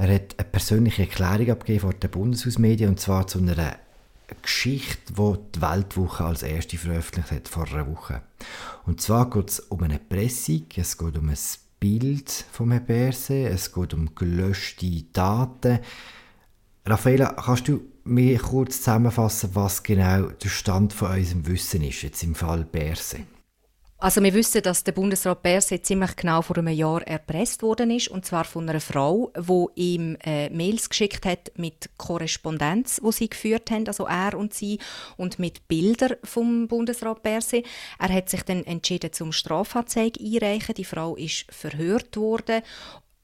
Er 0.00 0.14
hat 0.14 0.36
eine 0.38 0.48
persönliche 0.48 1.02
Erklärung 1.02 1.50
abgegeben 1.50 1.80
vor 1.80 1.92
den 1.92 2.10
Bundeshausmedien 2.10 2.90
und 2.90 3.00
zwar 3.00 3.26
zu 3.26 3.38
einer 3.38 3.76
Geschichte, 4.42 5.12
die 5.12 5.36
die 5.56 5.60
Weltwoche 5.60 6.24
als 6.24 6.44
erste 6.44 6.78
veröffentlicht 6.78 7.32
hat 7.32 7.48
vor 7.48 7.66
einer 7.66 7.90
Woche. 7.90 8.22
Und 8.86 9.00
zwar 9.00 9.28
geht 9.28 9.50
es 9.50 9.60
um 9.60 9.82
eine 9.82 9.98
Pressung, 9.98 10.66
es 10.76 10.96
geht 10.96 11.18
um 11.18 11.28
ein 11.28 11.38
Bild 11.80 12.30
vom 12.52 12.70
Herrn 12.70 12.86
Berse, 12.86 13.48
es 13.48 13.72
geht 13.72 13.92
um 13.92 14.14
gelöschte 14.14 15.02
Daten. 15.12 15.80
Raffaella, 16.86 17.32
kannst 17.32 17.66
du 17.66 17.80
mir 18.08 18.38
kurz 18.38 18.78
zusammenfassen, 18.78 19.50
was 19.54 19.82
genau 19.82 20.28
der 20.28 20.48
Stand 20.48 20.92
von 20.92 21.10
unserem 21.12 21.46
Wissen 21.46 21.82
ist, 21.82 22.02
jetzt 22.02 22.22
im 22.22 22.34
Fall 22.34 22.64
Berse? 22.64 23.20
Also 24.00 24.22
wir 24.22 24.32
wissen, 24.32 24.62
dass 24.62 24.84
der 24.84 24.92
Bundesrat 24.92 25.42
Berset 25.42 25.84
ziemlich 25.84 26.14
genau 26.14 26.40
vor 26.40 26.56
einem 26.56 26.68
Jahr 26.68 27.02
erpresst 27.02 27.64
worden 27.64 27.90
ist, 27.90 28.06
und 28.06 28.24
zwar 28.24 28.44
von 28.44 28.68
einer 28.68 28.80
Frau, 28.80 29.32
die 29.36 29.96
ihm 29.96 30.16
äh, 30.24 30.48
Mails 30.50 30.88
geschickt 30.88 31.26
hat 31.26 31.50
mit 31.56 31.90
Korrespondenz, 31.96 33.00
wo 33.02 33.10
sie 33.10 33.28
geführt 33.28 33.72
haben, 33.72 33.88
also 33.88 34.06
er 34.06 34.38
und 34.38 34.54
sie, 34.54 34.78
und 35.16 35.40
mit 35.40 35.66
Bildern 35.66 36.14
vom 36.22 36.68
Bundesrat 36.68 37.24
Berset. 37.24 37.66
Er 37.98 38.10
hat 38.10 38.28
sich 38.28 38.42
dann 38.44 38.62
entschieden 38.62 39.12
zum 39.12 39.32
Strafanzeige 39.32 40.20
einreichen. 40.22 40.76
Die 40.76 40.84
Frau 40.84 41.16
ist 41.16 41.46
verhört 41.50 42.16
worden 42.16 42.62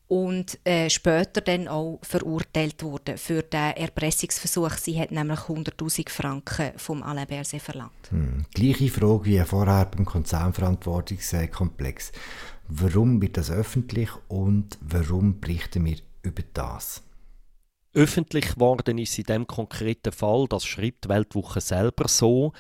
und 0.07 0.59
äh, 0.64 0.90
später 0.90 1.40
dann 1.40 1.67
auch 1.67 1.99
verurteilt 2.03 2.83
wurde 2.83 3.17
für 3.17 3.43
den 3.43 3.75
Erpressungsversuch. 3.77 4.73
Sie 4.73 5.01
hat 5.01 5.11
nämlich 5.11 5.40
100'000 5.40 6.11
Franken 6.11 6.73
vom 6.77 7.03
Alain 7.03 7.27
Berset 7.27 7.62
verlangt. 7.62 8.11
Hm. 8.11 8.45
Gleiche 8.53 8.90
Frage 8.90 9.25
wie 9.25 9.40
vorher 9.40 9.87
beim 9.87 10.05
Konzernverantwortungskomplex. 10.05 12.12
Warum 12.69 13.21
wird 13.21 13.37
das 13.37 13.51
öffentlich 13.51 14.11
und 14.29 14.79
warum 14.81 15.40
berichten 15.40 15.85
wir 15.85 15.97
über 16.23 16.43
das? 16.53 17.03
Öffentlich 17.95 18.55
geworden 18.55 18.99
ist 18.99 19.19
in 19.19 19.25
dem 19.25 19.47
konkreten 19.47 20.12
Fall, 20.12 20.47
das 20.49 20.67
schreibt 20.67 21.05
die 21.05 21.11
Weltwoche 21.11 21.61
selber 21.61 22.09
so, 22.09 22.53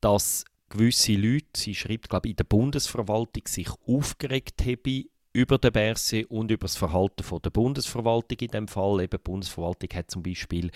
dass 0.00 0.44
gewisse 0.68 1.12
Leute, 1.12 1.46
sie 1.56 1.74
schreibt 1.74 2.08
glaube 2.08 2.28
ich 2.28 2.32
in 2.32 2.36
der 2.36 2.44
Bundesverwaltung, 2.44 3.46
sich 3.46 3.68
aufgeregt 3.86 4.62
haben 4.64 5.04
über 5.32 5.58
den 5.58 5.72
Berse 5.72 6.26
und 6.26 6.50
über 6.50 6.64
das 6.64 6.76
Verhalten 6.76 7.22
von 7.22 7.40
der 7.42 7.50
Bundesverwaltung 7.50 8.38
in 8.40 8.48
dem 8.48 8.68
Fall. 8.68 9.00
Eben, 9.00 9.18
die 9.18 9.22
Bundesverwaltung 9.22 9.88
hat 9.94 10.10
zum 10.10 10.22
Beispiel 10.22 10.70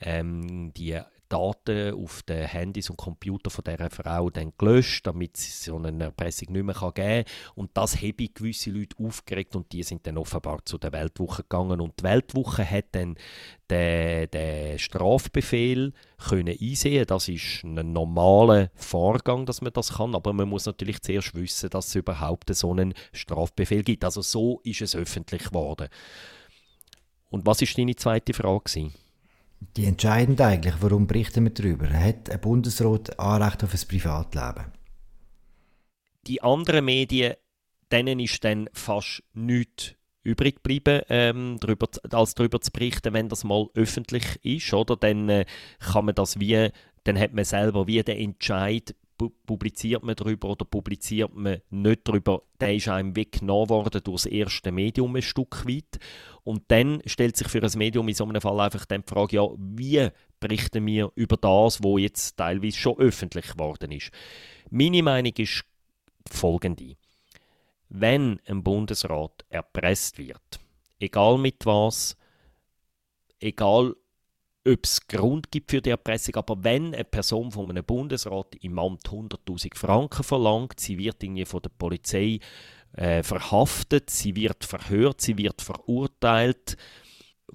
ähm, 0.00 0.72
die 0.74 1.00
Daten 1.30 1.94
auf 1.94 2.22
den 2.24 2.46
Handys 2.46 2.90
und 2.90 2.96
Computern 2.96 3.50
von 3.50 3.64
dieser 3.64 3.88
Frau 3.88 4.28
dann 4.28 4.52
gelöscht, 4.58 5.06
damit 5.06 5.36
es 5.38 5.64
so 5.64 5.76
eine 5.76 6.04
Erpressung 6.04 6.52
nicht 6.52 6.64
mehr 6.64 6.74
geben 6.74 7.24
kann. 7.24 7.24
Und 7.54 7.70
das 7.74 7.96
habe 7.96 8.28
gewisse 8.28 8.70
Leute 8.70 8.96
aufgeregt 9.02 9.56
und 9.56 9.72
die 9.72 9.82
sind 9.82 10.06
dann 10.06 10.18
offenbar 10.18 10.64
zu 10.64 10.76
der 10.76 10.92
Weltwoche 10.92 11.42
gegangen. 11.42 11.80
Und 11.80 12.00
die 12.00 12.04
Weltwoche 12.04 12.68
hat 12.68 12.86
dann 12.92 13.14
den, 13.70 14.30
den 14.30 14.78
Strafbefehl 14.78 15.92
können 16.18 16.56
einsehen. 16.60 17.06
Das 17.06 17.28
ist 17.28 17.62
ein 17.62 17.92
normaler 17.92 18.70
Vorgang, 18.74 19.46
dass 19.46 19.62
man 19.62 19.72
das 19.72 19.94
kann, 19.94 20.14
aber 20.14 20.32
man 20.32 20.48
muss 20.48 20.66
natürlich 20.66 21.00
zuerst 21.00 21.34
wissen, 21.34 21.70
dass 21.70 21.88
es 21.88 21.94
überhaupt 21.94 22.54
so 22.54 22.72
einen 22.72 22.92
Strafbefehl 23.12 23.84
gibt. 23.84 24.04
Also 24.04 24.20
so 24.20 24.60
ist 24.64 24.82
es 24.82 24.96
öffentlich 24.96 25.44
geworden. 25.44 25.88
Und 27.30 27.46
was 27.46 27.62
ist 27.62 27.78
deine 27.78 27.94
zweite 27.94 28.34
Frage? 28.34 28.90
Die 29.76 29.86
entscheidend 29.86 30.40
eigentlich, 30.40 30.74
warum 30.80 31.06
berichten 31.06 31.44
wir 31.44 31.50
darüber? 31.50 31.88
Hat 31.88 32.30
ein 32.30 32.40
Bundesrat 32.40 33.18
Anrecht 33.18 33.62
auf 33.62 33.74
ein 33.74 33.88
Privatleben? 33.88 34.72
Die 36.26 36.42
anderen 36.42 36.84
Medien, 36.84 37.34
denen 37.92 38.20
ist 38.20 38.42
dann 38.44 38.68
fast 38.72 39.22
nichts 39.32 39.94
übrig 40.22 40.56
geblieben, 40.56 41.02
ähm, 41.08 41.56
darüber, 41.60 41.88
als 42.10 42.34
darüber 42.34 42.60
zu 42.60 42.70
berichten, 42.70 43.14
wenn 43.14 43.28
das 43.28 43.44
mal 43.44 43.68
öffentlich 43.74 44.24
ist, 44.44 44.72
oder? 44.72 44.96
Dann 44.96 45.28
äh, 45.28 45.44
kann 45.78 46.04
man 46.04 46.14
das 46.14 46.38
wie, 46.38 46.70
dann 47.04 47.18
hat 47.18 47.32
man 47.32 47.44
selber 47.44 47.86
wie 47.86 48.02
den 48.02 48.18
Entscheid 48.18 48.94
publiziert 49.28 50.02
man 50.02 50.16
darüber 50.16 50.50
oder 50.50 50.64
publiziert 50.64 51.34
man 51.34 51.60
nicht 51.70 52.08
darüber, 52.08 52.42
der 52.60 52.74
ist 52.74 52.88
einem 52.88 53.14
weggenommen 53.14 53.68
worden 53.68 54.00
durch 54.02 54.22
das 54.22 54.32
erste 54.32 54.72
Medium 54.72 55.14
ein 55.14 55.22
Stück 55.22 55.66
weit. 55.66 55.98
Und 56.42 56.62
dann 56.68 57.02
stellt 57.04 57.36
sich 57.36 57.48
für 57.48 57.62
ein 57.62 57.78
Medium 57.78 58.08
in 58.08 58.14
so 58.14 58.24
einem 58.24 58.40
Fall 58.40 58.58
einfach 58.60 58.86
die 58.86 59.00
Frage, 59.06 59.36
ja, 59.36 59.48
wie 59.56 60.08
berichten 60.40 60.86
wir 60.86 61.12
über 61.14 61.36
das, 61.36 61.82
was 61.82 62.00
jetzt 62.00 62.36
teilweise 62.36 62.78
schon 62.78 62.98
öffentlich 62.98 63.52
geworden 63.52 63.92
ist. 63.92 64.10
Meine 64.70 65.02
Meinung 65.02 65.32
ist 65.36 65.64
folgende. 66.30 66.96
Wenn 67.90 68.40
ein 68.46 68.62
Bundesrat 68.62 69.44
erpresst 69.48 70.18
wird, 70.18 70.60
egal 70.98 71.38
mit 71.38 71.66
was, 71.66 72.16
egal 73.40 73.96
ob 74.66 74.84
es 74.84 75.06
Grund 75.06 75.50
gibt 75.50 75.70
für 75.70 75.80
die 75.80 75.90
Erpressung, 75.90 76.36
aber 76.36 76.62
wenn 76.62 76.94
eine 76.94 77.04
Person 77.04 77.50
von 77.50 77.70
einem 77.70 77.84
Bundesrat 77.84 78.54
im 78.60 78.78
Amt 78.78 79.08
100.000 79.08 79.76
Franken 79.76 80.22
verlangt, 80.22 80.78
sie 80.80 80.98
wird 80.98 81.22
irgendwie 81.22 81.46
von 81.46 81.62
der 81.62 81.70
Polizei 81.70 82.40
äh, 82.92 83.22
verhaftet, 83.22 84.10
sie 84.10 84.36
wird 84.36 84.64
verhört, 84.64 85.20
sie 85.20 85.38
wird 85.38 85.62
verurteilt, 85.62 86.76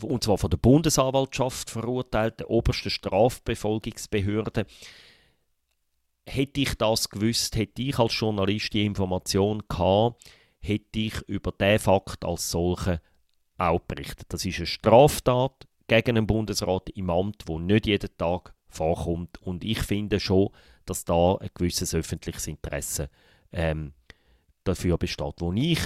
und 0.01 0.23
zwar 0.23 0.37
von 0.37 0.49
der 0.49 0.57
Bundesanwaltschaft 0.57 1.69
verurteilt, 1.69 2.39
der 2.39 2.49
obersten 2.49 2.89
Strafbefolgungsbehörde. 2.89 4.65
Hätte 6.27 6.61
ich 6.61 6.75
das 6.75 7.09
gewusst, 7.09 7.55
hätte 7.55 7.83
ich 7.83 7.99
als 7.99 8.19
Journalist 8.19 8.73
die 8.73 8.83
Information 8.83 9.63
gehabt, 9.69 10.23
hätte 10.59 10.99
ich 10.99 11.21
über 11.27 11.51
diesen 11.51 11.79
Fakt 11.79 12.25
als 12.25 12.49
solche 12.49 12.99
auch 13.57 13.79
berichtet. 13.81 14.25
Das 14.29 14.43
ist 14.43 14.57
eine 14.57 14.65
Straftat, 14.65 15.67
gegen 15.87 16.17
einen 16.17 16.27
Bundesrat 16.27 16.89
im 16.89 17.09
Amt, 17.09 17.43
wo 17.45 17.59
nicht 17.59 17.85
jeden 17.85 18.17
Tag 18.17 18.53
vorkommt. 18.67 19.41
Und 19.41 19.63
ich 19.63 19.79
finde 19.79 20.19
schon, 20.19 20.49
dass 20.85 21.05
da 21.05 21.35
ein 21.35 21.49
gewisses 21.53 21.93
öffentliches 21.93 22.47
Interesse 22.47 23.09
ähm, 23.51 23.93
dafür 24.63 24.97
besteht. 24.97 25.35
Wo 25.39 25.53
ich 25.53 25.79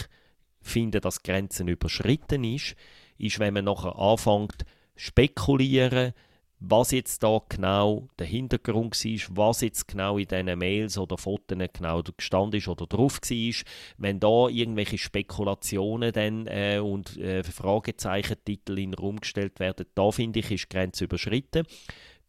finde, 0.61 1.01
dass 1.01 1.23
Grenzen 1.23 1.67
überschritten 1.67 2.43
ist, 2.43 2.75
ist, 3.17 3.39
wenn 3.39 3.53
man 3.53 3.65
nachher 3.65 3.97
anfängt 3.97 4.65
spekulieren, 4.95 6.13
was 6.59 6.91
jetzt 6.91 7.23
da 7.23 7.41
genau 7.47 8.09
der 8.19 8.27
Hintergrund 8.27 8.93
war, 8.93 9.37
was 9.37 9.61
jetzt 9.61 9.87
genau 9.87 10.17
in 10.17 10.27
diesen 10.27 10.59
Mails 10.59 10.97
oder 10.97 11.17
Fotos 11.17 11.57
genau 11.73 12.01
gestanden 12.01 12.59
ist 12.59 12.67
oder 12.67 12.85
drauf 12.85 13.19
war. 13.21 13.65
Wenn 13.97 14.19
da 14.19 14.47
irgendwelche 14.49 14.97
Spekulationen 14.97 16.11
dann, 16.11 16.47
äh, 16.47 16.79
und 16.79 17.17
äh, 17.17 17.43
Fragezeichentitel 17.43 18.77
in 18.77 18.91
den 18.91 18.99
Raum 18.99 19.19
gestellt 19.21 19.59
werden, 19.59 19.85
da 19.95 20.11
finde 20.11 20.39
ich, 20.39 20.51
ist 20.51 20.65
die 20.65 20.75
Grenze 20.75 21.05
überschritten. 21.05 21.65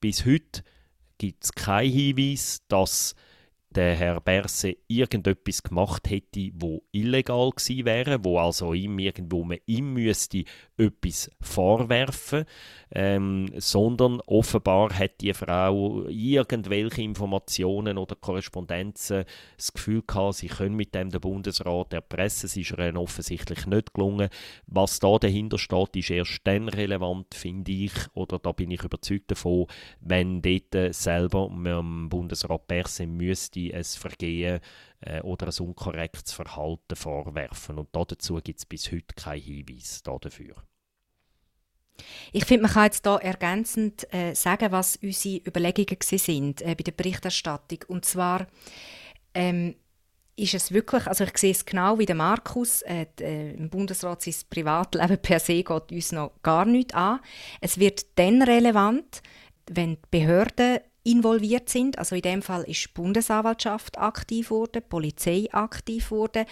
Bis 0.01 0.25
heute 0.25 0.62
gibt 1.19 1.45
es 1.45 1.53
keinen 1.53 1.93
Hinweis, 1.93 2.62
dass 2.69 3.14
der 3.71 3.95
Herr 3.95 4.21
Berse 4.21 4.77
irgendetwas 4.88 5.62
gemacht 5.62 6.11
hätte, 6.11 6.51
wo 6.55 6.83
illegal 6.90 7.51
gewesen 7.51 7.85
wäre, 7.85 8.25
wo 8.25 8.38
also 8.38 8.75
ihm 8.75 8.99
irgendwo 8.99 9.45
man 9.45 9.59
ihm 9.66 9.93
müsste 9.93 10.45
etwas 10.81 11.31
vorwerfen, 11.40 12.45
ähm, 12.93 13.51
sondern 13.57 14.21
offenbar 14.27 14.93
hat 14.99 15.21
die 15.21 15.33
Frau 15.33 16.07
irgendwelche 16.09 17.03
Informationen 17.03 17.99
oder 17.99 18.16
Korrespondenzen 18.16 19.25
das 19.57 19.73
Gefühl 19.73 20.03
gehabt, 20.07 20.37
sie 20.37 20.49
können 20.49 20.75
mit 20.75 20.95
dem 20.95 21.11
den 21.11 21.21
Bundesrat 21.21 21.93
erpressen. 21.93 22.47
Es 22.47 22.57
ist 22.57 22.71
ihr 22.71 22.97
offensichtlich 22.97 23.66
nicht 23.66 23.95
gelungen. 23.95 24.29
Was 24.66 24.99
da 24.99 25.19
dahinter 25.19 25.59
steht, 25.59 25.97
ist 25.97 26.11
erst 26.11 26.40
dann 26.45 26.69
relevant, 26.69 27.35
finde 27.35 27.71
ich, 27.71 27.93
oder 28.14 28.38
da 28.38 28.53
bin 28.53 28.71
ich 28.71 28.83
überzeugt 28.83 29.31
davon, 29.31 29.66
wenn 30.01 30.43
dort 30.43 30.95
selber 30.95 31.49
dem 31.49 32.09
Bundesrat 32.09 32.66
Berse 32.66 33.07
müsste 33.07 33.75
ein 33.75 33.85
Vergehen 33.85 34.61
äh, 35.01 35.21
oder 35.21 35.49
ein 35.49 35.67
unkorrektes 35.67 36.33
Verhalten 36.33 36.97
vorwerfen. 36.97 37.79
Und 37.79 37.89
dazu 37.93 38.37
gibt 38.43 38.59
es 38.59 38.67
bis 38.67 38.91
heute 38.93 39.15
keinen 39.15 39.43
Hinweis 39.43 40.03
dafür. 40.03 40.55
Ich 42.33 42.45
finde, 42.47 42.63
man 42.63 42.73
kann 42.73 42.85
jetzt 42.85 43.07
hier 43.07 43.21
ergänzend 43.21 44.13
äh, 44.13 44.35
sagen, 44.35 44.73
was 44.73 44.97
unsere 44.97 45.43
Überlegungen 45.47 45.99
sind 46.01 46.63
äh, 46.63 46.75
bei 46.75 46.83
der 46.83 46.93
Berichterstattung. 46.93 47.81
Und 47.89 48.05
zwar 48.05 48.47
ähm, 49.35 49.75
ist 50.37 50.55
es 50.55 50.73
wirklich, 50.73 51.07
also 51.07 51.25
ich 51.25 51.37
sehe 51.37 51.51
es 51.51 51.65
genau 51.65 51.99
wie 51.99 52.07
der 52.07 52.17
Markus, 52.17 52.83
äh, 52.83 53.07
äh, 53.21 53.53
im 53.53 53.69
Bundesrat 53.69 54.23
sein 54.23 54.35
Privatleben 54.49 55.19
per 55.19 55.41
se 55.41 55.63
geht 55.63 55.93
uns 55.93 56.13
noch 56.13 56.33
gar 56.43 56.65
nicht 56.65 56.95
an. 56.95 57.21
Es 57.61 57.79
wird 57.79 58.19
dann 58.19 58.43
relevant, 58.43 59.23
wenn 59.71 59.97
die 59.97 60.09
Behörden 60.11 60.81
involviert 61.11 61.68
sind. 61.68 61.99
Also 61.99 62.16
in 62.16 62.23
dem 62.23 62.42
Fall 62.42 62.62
ist 62.64 62.85
die 62.85 62.92
Bundesanwaltschaft 62.94 63.99
aktiv 63.99 64.53
die 64.75 64.81
Polizei 64.81 65.49
aktiv 65.53 66.11
worden. 66.11 66.46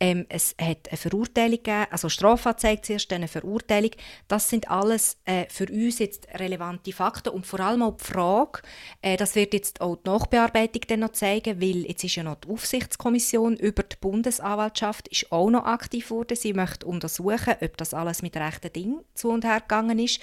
Ähm, 0.00 0.26
es 0.28 0.54
hat 0.60 0.88
eine 0.88 0.96
Verurteilung 0.96 1.58
gegeben, 1.58 1.86
also 1.90 2.08
Strafanzeige 2.08 2.82
zuerst, 2.82 3.10
dann 3.10 3.18
eine 3.18 3.28
Verurteilung. 3.28 3.92
Das 4.28 4.48
sind 4.48 4.70
alles 4.70 5.16
äh, 5.24 5.46
für 5.48 5.66
uns 5.70 5.98
jetzt 5.98 6.28
relevante 6.34 6.92
Fakten 6.92 7.30
und 7.30 7.46
vor 7.46 7.60
allem 7.60 7.82
auch 7.82 7.96
die 7.96 8.04
Frage, 8.04 8.62
äh, 9.00 9.16
das 9.16 9.34
wird 9.34 9.54
jetzt 9.54 9.80
auch 9.80 9.96
die 9.96 10.08
Nachbearbeitung 10.08 10.82
dann 10.88 11.00
noch 11.00 11.12
zeigen, 11.12 11.60
weil 11.60 11.86
jetzt 11.86 12.04
ist 12.04 12.16
ja 12.16 12.22
noch 12.22 12.36
die 12.36 12.48
Aufsichtskommission 12.48 13.56
über 13.56 13.82
die 13.82 13.96
Bundesanwaltschaft 14.00 15.08
ist 15.08 15.30
auch 15.30 15.50
noch 15.50 15.64
aktiv 15.64 16.10
worden. 16.10 16.36
Sie 16.36 16.52
möchte 16.52 16.86
untersuchen, 16.86 17.54
ob 17.60 17.76
das 17.76 17.94
alles 17.94 18.22
mit 18.22 18.36
rechten 18.36 18.72
Dingen 18.72 19.00
zu 19.14 19.28
und 19.30 19.44
her 19.44 19.60
gegangen 19.60 19.98
ist. 19.98 20.20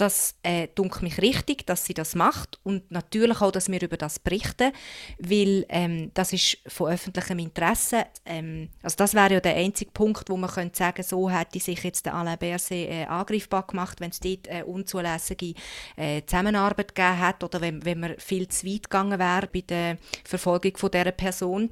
Das 0.00 0.34
äh, 0.42 0.68
dunkelt 0.74 1.02
mich 1.02 1.20
richtig, 1.20 1.66
dass 1.66 1.84
sie 1.84 1.92
das 1.92 2.14
macht 2.14 2.58
und 2.62 2.90
natürlich 2.90 3.42
auch, 3.42 3.50
dass 3.50 3.70
wir 3.70 3.82
über 3.82 3.98
das 3.98 4.18
berichten, 4.18 4.72
weil 5.18 5.66
ähm, 5.68 6.10
das 6.14 6.32
ist 6.32 6.56
von 6.68 6.90
öffentlichem 6.90 7.38
Interesse. 7.38 8.06
Ähm, 8.24 8.70
also 8.82 8.96
das 8.96 9.12
wäre 9.12 9.34
ja 9.34 9.40
der 9.40 9.56
einzige 9.56 9.90
Punkt, 9.90 10.30
wo 10.30 10.38
man 10.38 10.48
könnte 10.48 10.78
sagen, 10.78 11.02
so 11.02 11.28
hätte 11.28 11.60
sich 11.60 11.84
jetzt 11.84 12.06
der 12.06 12.14
Alain 12.14 12.38
Berset 12.38 12.88
äh, 12.88 13.04
angreifbar 13.04 13.66
gemacht, 13.66 14.00
wenn 14.00 14.08
es 14.08 14.20
dort 14.20 14.46
äh, 14.46 14.62
unzulässige 14.62 15.52
äh, 15.96 16.22
Zusammenarbeit 16.24 16.94
gegeben 16.94 17.18
hat 17.18 17.44
oder 17.44 17.60
wenn, 17.60 17.84
wenn 17.84 18.00
man 18.00 18.18
viel 18.18 18.48
zu 18.48 18.66
weit 18.66 18.84
gegangen 18.84 19.18
wäre 19.18 19.48
bei 19.52 19.60
der 19.60 19.98
Verfolgung 20.24 20.78
von 20.78 20.90
dieser 20.90 21.12
Person 21.12 21.68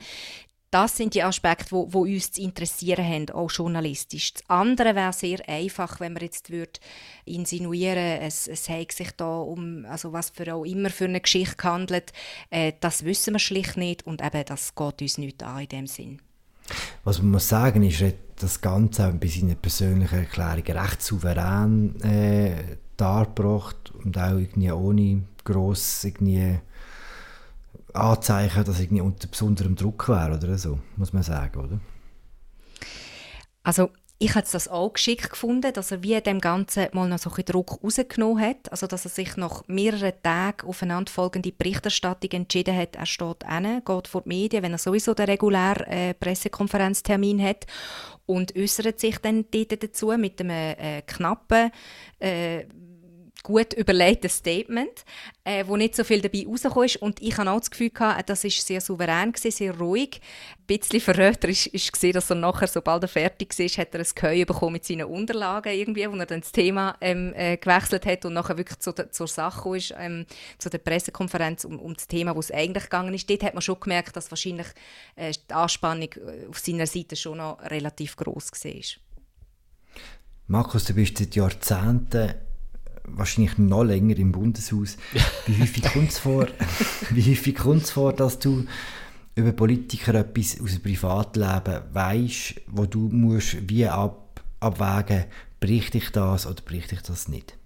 das 0.70 0.96
sind 0.96 1.14
die 1.14 1.22
Aspekte, 1.22 1.70
wo, 1.70 1.92
wo 1.92 2.02
uns 2.02 2.32
zu 2.32 2.42
interessieren 2.42 3.04
haben, 3.04 3.30
auch 3.30 3.50
journalistisch. 3.50 4.34
Das 4.34 4.42
andere 4.48 4.94
wäre 4.94 5.12
sehr 5.12 5.48
einfach, 5.48 6.00
wenn 6.00 6.12
man 6.12 6.22
jetzt 6.22 6.50
würde 6.50 6.80
insinuieren, 7.24 8.20
es, 8.22 8.46
es 8.48 8.68
hätte 8.68 8.94
sich 8.94 9.10
da 9.12 9.38
um, 9.38 9.86
also 9.88 10.12
was 10.12 10.30
für 10.30 10.54
auch 10.54 10.64
immer 10.64 10.90
für 10.90 11.06
eine 11.06 11.20
Geschichte 11.20 11.56
gehandelt. 11.56 12.12
Äh, 12.50 12.72
das 12.80 13.04
wissen 13.04 13.34
wir 13.34 13.38
schlicht 13.38 13.76
nicht 13.76 14.06
und 14.06 14.22
eben, 14.22 14.44
das 14.44 14.74
geht 14.74 15.02
uns 15.02 15.18
nicht 15.18 15.42
an 15.42 15.62
in 15.62 15.68
dem 15.68 15.86
Sinn. 15.86 16.20
Was 17.04 17.18
man 17.22 17.30
muss 17.30 17.48
sagen 17.48 17.82
ist, 17.82 18.02
er 18.02 18.12
das 18.36 18.60
Ganze 18.60 19.08
auch 19.08 19.12
bei 19.12 19.26
seiner 19.26 19.54
persönlichen 19.54 20.18
Erklärung 20.18 20.64
recht 20.64 21.02
souverän 21.02 22.00
äh, 22.02 22.76
dargebracht 22.96 23.92
und 24.04 24.18
auch 24.18 24.36
irgendwie 24.36 24.70
ohne 24.70 25.22
gross 25.44 26.04
irgendwie 26.04 26.58
Anzeichen, 27.92 28.64
dass 28.64 28.80
irgendwie 28.80 29.00
unter 29.00 29.28
besonderem 29.28 29.76
Druck 29.76 30.08
wäre 30.08 30.36
oder 30.36 30.58
so, 30.58 30.78
muss 30.96 31.12
man 31.12 31.22
sagen, 31.22 31.58
oder? 31.60 31.80
Also 33.62 33.90
ich 34.20 34.34
habe 34.34 34.46
das 34.50 34.66
auch 34.66 34.92
geschickt 34.92 35.30
gefunden, 35.30 35.72
dass 35.72 35.92
er 35.92 36.02
wie 36.02 36.20
dem 36.20 36.40
Ganzen 36.40 36.88
mal 36.92 37.08
noch 37.08 37.20
so 37.20 37.30
ein 37.30 37.44
Druck 37.44 37.78
rausgenommen 37.82 38.42
hat. 38.44 38.70
Also 38.72 38.88
dass 38.88 39.04
er 39.04 39.10
sich 39.10 39.36
nach 39.36 39.62
mehreren 39.68 40.12
Tagen 40.22 40.66
aufeinanderfolgende 40.66 41.52
Berichterstattung 41.52 42.30
entschieden 42.32 42.76
hat, 42.76 42.96
er 42.96 43.06
steht 43.06 43.44
hin, 43.48 43.82
geht 43.84 44.08
vor 44.08 44.22
die 44.22 44.28
Medien, 44.28 44.64
wenn 44.64 44.72
er 44.72 44.78
sowieso 44.78 45.14
den 45.14 45.26
regulären 45.26 45.86
äh, 45.86 46.14
Pressekonferenztermin 46.14 47.40
hat 47.40 47.66
und 48.26 48.56
äußert 48.56 48.98
sich 48.98 49.18
dann 49.18 49.44
dort 49.52 49.82
dazu 49.82 50.08
mit 50.18 50.40
einem 50.40 50.50
äh, 50.50 51.02
knappen 51.02 51.70
äh, 52.18 52.64
gut 53.42 53.72
überlegtes 53.72 54.36
Statement, 54.36 55.04
äh, 55.44 55.64
wo 55.66 55.76
nicht 55.76 55.94
so 55.94 56.04
viel 56.04 56.20
dabei 56.20 56.44
rausgekommen 56.46 56.86
ist. 56.86 56.96
Und 56.96 57.22
ich 57.22 57.36
habe 57.38 57.50
auch 57.50 57.60
das 57.60 57.70
Gefühl, 57.70 57.90
gehabt, 57.90 58.28
das 58.28 58.44
ist 58.44 58.66
sehr 58.66 58.80
souverän, 58.80 59.32
gewesen, 59.32 59.50
sehr 59.50 59.78
ruhig. 59.78 60.20
Ein 60.68 60.78
bisschen 60.78 61.00
verräterisch 61.00 61.70
gesehen, 61.72 62.12
dass 62.12 62.30
er 62.30 62.36
nachher, 62.36 62.66
sobald 62.66 63.04
er 63.04 63.08
fertig 63.08 63.58
war, 63.58 63.66
hat 63.66 63.94
er 63.94 64.00
ein 64.00 64.06
Geheu 64.14 64.44
bekommen 64.44 64.72
mit 64.74 64.84
seinen 64.84 65.06
Unterlagen 65.06 65.72
irgendwie, 65.72 66.10
wo 66.10 66.16
er 66.16 66.26
dann 66.26 66.40
das 66.40 66.52
Thema 66.52 66.96
ähm, 67.00 67.32
äh, 67.34 67.56
gewechselt 67.56 68.06
hat 68.06 68.24
und 68.24 68.34
nachher 68.34 68.58
wirklich 68.58 68.80
zu 68.80 68.92
der, 68.92 69.10
zur 69.12 69.28
Sache 69.28 69.76
ist, 69.76 69.94
ähm, 69.96 70.26
zu 70.58 70.68
der 70.68 70.78
Pressekonferenz 70.78 71.64
um, 71.64 71.78
um 71.78 71.94
das 71.94 72.08
Thema, 72.08 72.34
wo 72.34 72.40
es 72.40 72.50
eigentlich 72.50 72.84
gegangen 72.84 73.14
ist. 73.14 73.30
Dort 73.30 73.44
hat 73.44 73.54
man 73.54 73.62
schon 73.62 73.80
gemerkt, 73.80 74.16
dass 74.16 74.30
wahrscheinlich 74.30 74.66
äh, 75.16 75.32
die 75.32 75.54
Anspannung 75.54 76.10
äh, 76.12 76.48
auf 76.48 76.58
seiner 76.58 76.86
Seite 76.86 77.16
schon 77.16 77.38
noch 77.38 77.62
relativ 77.62 78.16
groß 78.16 78.50
war. 78.52 78.82
Markus, 80.48 80.84
du 80.84 80.94
bist 80.94 81.18
seit 81.18 81.36
Jahrzehnten 81.36 82.34
wahrscheinlich 83.12 83.58
noch 83.58 83.84
länger 83.84 84.16
im 84.16 84.32
Bundeshaus. 84.32 84.96
Wie 85.46 85.60
häufig 85.60 85.84
kommt 85.84 86.10
es 86.10 86.18
vor, 86.18 86.46
wie 87.10 87.30
häufig 87.30 87.54
kommt's 87.54 87.90
vor, 87.90 88.12
dass 88.12 88.38
du 88.38 88.64
über 89.34 89.52
Politiker 89.52 90.14
etwas 90.14 90.60
aus 90.60 90.72
dem 90.72 90.82
Privatleben 90.82 91.82
weißt, 91.92 92.62
wo 92.66 92.86
du 92.86 93.08
musst 93.08 93.68
wie 93.68 93.86
ab, 93.86 94.42
abwägen, 94.60 95.26
bricht 95.60 95.94
ich 95.94 96.10
das 96.10 96.46
oder 96.46 96.62
bricht 96.62 96.92
ich 96.92 97.02
das 97.02 97.28
nicht? 97.28 97.56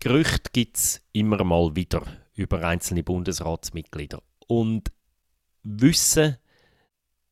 Gerüchte 0.00 0.50
gibt 0.52 0.76
es 0.76 1.00
immer 1.12 1.42
mal 1.44 1.74
wieder 1.76 2.02
über 2.34 2.62
einzelne 2.62 3.02
Bundesratsmitglieder. 3.02 4.20
Und 4.46 4.92
Wissen 5.62 6.36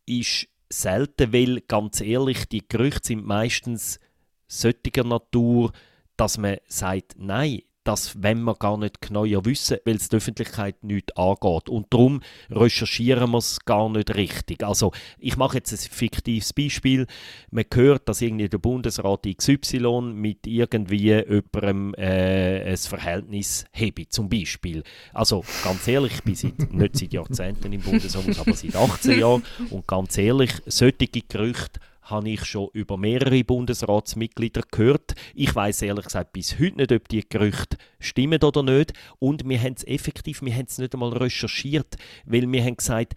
ist 0.06 0.48
selten, 0.68 1.32
weil 1.32 1.60
ganz 1.62 2.00
ehrlich, 2.00 2.48
die 2.48 2.66
Gerüchte 2.66 3.08
sind 3.08 3.26
meistens 3.26 3.98
solcher 4.46 5.04
Natur, 5.04 5.72
dass 6.20 6.36
man 6.36 6.58
sagt, 6.68 7.14
nein, 7.16 7.62
das 7.82 8.22
wenn 8.22 8.42
wir 8.42 8.54
gar 8.56 8.76
nicht 8.76 9.00
genau 9.00 9.24
wissen, 9.24 9.78
weil 9.86 9.96
es 9.96 10.10
die 10.10 10.16
Öffentlichkeit 10.16 10.84
nicht 10.84 11.16
angeht. 11.16 11.70
Und 11.70 11.86
darum 11.88 12.20
recherchieren 12.50 13.30
wir 13.30 13.38
es 13.38 13.58
gar 13.64 13.88
nicht 13.88 14.14
richtig. 14.14 14.62
Also 14.62 14.92
ich 15.18 15.38
mache 15.38 15.56
jetzt 15.56 15.72
ein 15.72 15.78
fiktives 15.78 16.52
Beispiel. 16.52 17.06
Man 17.50 17.64
hört, 17.72 18.06
dass 18.06 18.20
irgendwie 18.20 18.50
der 18.50 18.58
Bundesrat 18.58 19.26
XY 19.34 20.12
mit 20.14 20.46
irgendwie 20.46 21.08
jemandem 21.08 21.94
äh, 21.94 22.70
ein 22.70 22.76
Verhältnis 22.76 23.64
habe, 23.72 24.06
zum 24.10 24.28
Beispiel. 24.28 24.82
Also 25.14 25.42
ganz 25.64 25.88
ehrlich, 25.88 26.12
ich 26.16 26.22
bin 26.22 26.34
seit, 26.34 26.58
nicht 26.74 26.98
seit 26.98 27.14
Jahrzehnten 27.14 27.72
im 27.72 27.80
Bundeshaus, 27.80 28.38
aber 28.38 28.52
seit 28.52 28.76
18 28.76 29.18
Jahren. 29.18 29.42
Und 29.70 29.86
ganz 29.86 30.18
ehrlich, 30.18 30.52
solche 30.66 31.08
Gerüchte 31.26 31.80
habe 32.10 32.30
ich 32.30 32.44
schon 32.44 32.68
über 32.72 32.96
mehrere 32.96 33.44
Bundesratsmitglieder 33.44 34.62
gehört. 34.70 35.14
Ich 35.34 35.54
weiß 35.54 35.82
ehrlich 35.82 36.06
gesagt 36.06 36.32
bis 36.32 36.58
heute 36.58 36.76
nicht, 36.76 36.92
ob 36.92 37.08
die 37.08 37.28
Gerüchte 37.28 37.76
stimmen 37.98 38.42
oder 38.42 38.62
nicht. 38.62 38.92
Und 39.18 39.48
wir 39.48 39.60
haben 39.60 39.74
es 39.76 39.86
effektiv, 39.86 40.42
wir 40.42 40.54
haben 40.54 40.66
es 40.66 40.78
nicht 40.78 40.94
einmal 40.94 41.12
recherchiert, 41.12 41.96
weil 42.24 42.50
wir 42.50 42.64
haben 42.64 42.76
gesagt, 42.76 43.14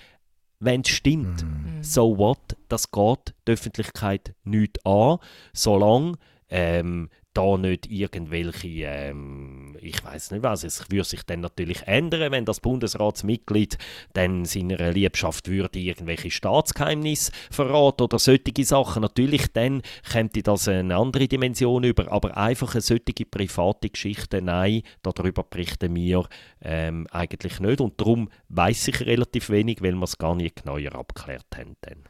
wenn 0.60 0.82
es 0.82 0.90
stimmt, 0.90 1.44
mm. 1.44 1.82
so 1.82 2.18
what, 2.18 2.56
das 2.70 2.92
geht 2.92 3.34
die 3.48 3.52
Öffentlichkeit 3.52 4.34
nicht 4.44 4.86
an, 4.86 5.18
solange 5.52 6.14
ähm, 6.50 7.10
da 7.34 7.58
nicht 7.58 7.90
irgendwelche, 7.90 8.68
ähm, 8.68 9.76
ich 9.82 10.04
weiß 10.04 10.32
nicht 10.32 10.44
was, 10.44 10.64
es 10.64 10.90
würde 10.90 11.04
sich 11.04 11.24
dann 11.24 11.42
natürlich 11.42 11.84
ändern, 11.84 12.32
wenn 12.32 12.46
das 12.46 12.60
Bundesratsmitglied 12.60 13.78
dann 14.14 14.46
seiner 14.46 14.92
Liebschaft 14.92 15.48
würde 15.50 15.80
irgendwelche 15.80 16.32
Staatsgeheimnisse 16.32 17.32
verraten 17.52 18.04
oder 18.04 18.20
solche 18.20 18.64
Sachen. 18.64 19.02
Natürlich 19.02 19.52
dann 19.54 19.82
könnte 20.10 20.44
das 20.44 20.68
eine 20.68 20.96
andere 20.96 21.28
Dimension 21.28 21.84
über, 21.84 22.12
aber 22.12 22.38
einfach 22.38 22.74
eine 22.74 22.82
solche 22.82 23.26
private 23.30 23.90
Geschichte, 23.90 24.42
nein, 24.42 24.84
darüber 25.02 25.44
berichten 25.44 25.96
wir 25.96 26.28
ähm, 26.62 27.08
eigentlich 27.12 27.60
nicht 27.60 27.82
und 27.82 28.00
darum 28.00 28.30
weiß 28.50 28.88
ich 28.90 29.02
relativ 29.02 29.50
wenig, 29.50 29.82
weil 29.82 29.94
wir 29.94 30.04
es 30.04 30.18
gar 30.18 30.36
nicht 30.36 30.64
genauer 30.64 30.94
abgeklärt 30.96 31.48
haben. 31.56 31.76
Dann. 31.82 32.04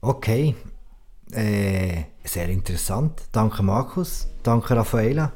Okay, 0.00 0.54
äh, 1.32 2.04
sehr 2.24 2.48
interessant. 2.48 3.22
Danke 3.32 3.62
Markus, 3.62 4.28
danke 4.42 4.76
Raffaela. 4.76 5.32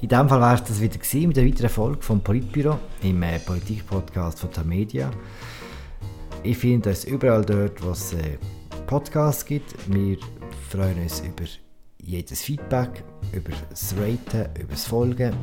In 0.00 0.08
diesem 0.08 0.28
Fall 0.28 0.40
war 0.40 0.54
es 0.54 0.64
das 0.64 0.80
wieder 0.80 0.98
gewesen, 0.98 1.28
mit 1.28 1.38
einer 1.38 1.48
weiteren 1.48 1.70
Folge 1.70 2.02
vom 2.02 2.20
Politbüro 2.20 2.78
im 3.02 3.22
äh, 3.22 3.38
Politik-Podcast 3.38 4.40
von 4.40 4.52
Tamedia. 4.52 5.10
Ich 6.42 6.58
finde 6.58 6.90
es 6.90 7.04
überall 7.04 7.44
dort, 7.44 7.82
wo 7.82 7.90
es 7.90 8.12
äh, 8.12 8.38
Podcasts 8.86 9.44
gibt. 9.44 9.74
Wir 9.88 10.18
freuen 10.70 11.02
uns 11.02 11.20
über 11.20 11.44
jedes 12.02 12.42
Feedback, 12.42 13.02
über 13.32 13.50
das 13.70 13.94
Raten, 13.98 14.48
über 14.60 14.72
das 14.72 14.86
Folgen. 14.86 15.34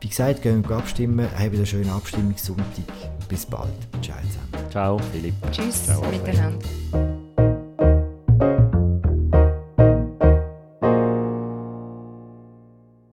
Wie 0.00 0.08
gesagt, 0.08 0.42
gehen 0.42 0.68
wir 0.68 0.76
abstimmen. 0.76 1.28
Haben 1.32 1.54
einen 1.56 1.66
schönen 1.66 1.90
Abstimmungssonntag. 1.90 2.66
Bis 3.28 3.46
bald. 3.46 3.72
Ciao 4.02 4.16
zusammen. 4.22 4.70
Ciao, 4.70 4.98
Philipp. 5.12 5.34
Tschüss 5.50 5.86
Ciao, 5.86 6.02
miteinander. 6.10 7.27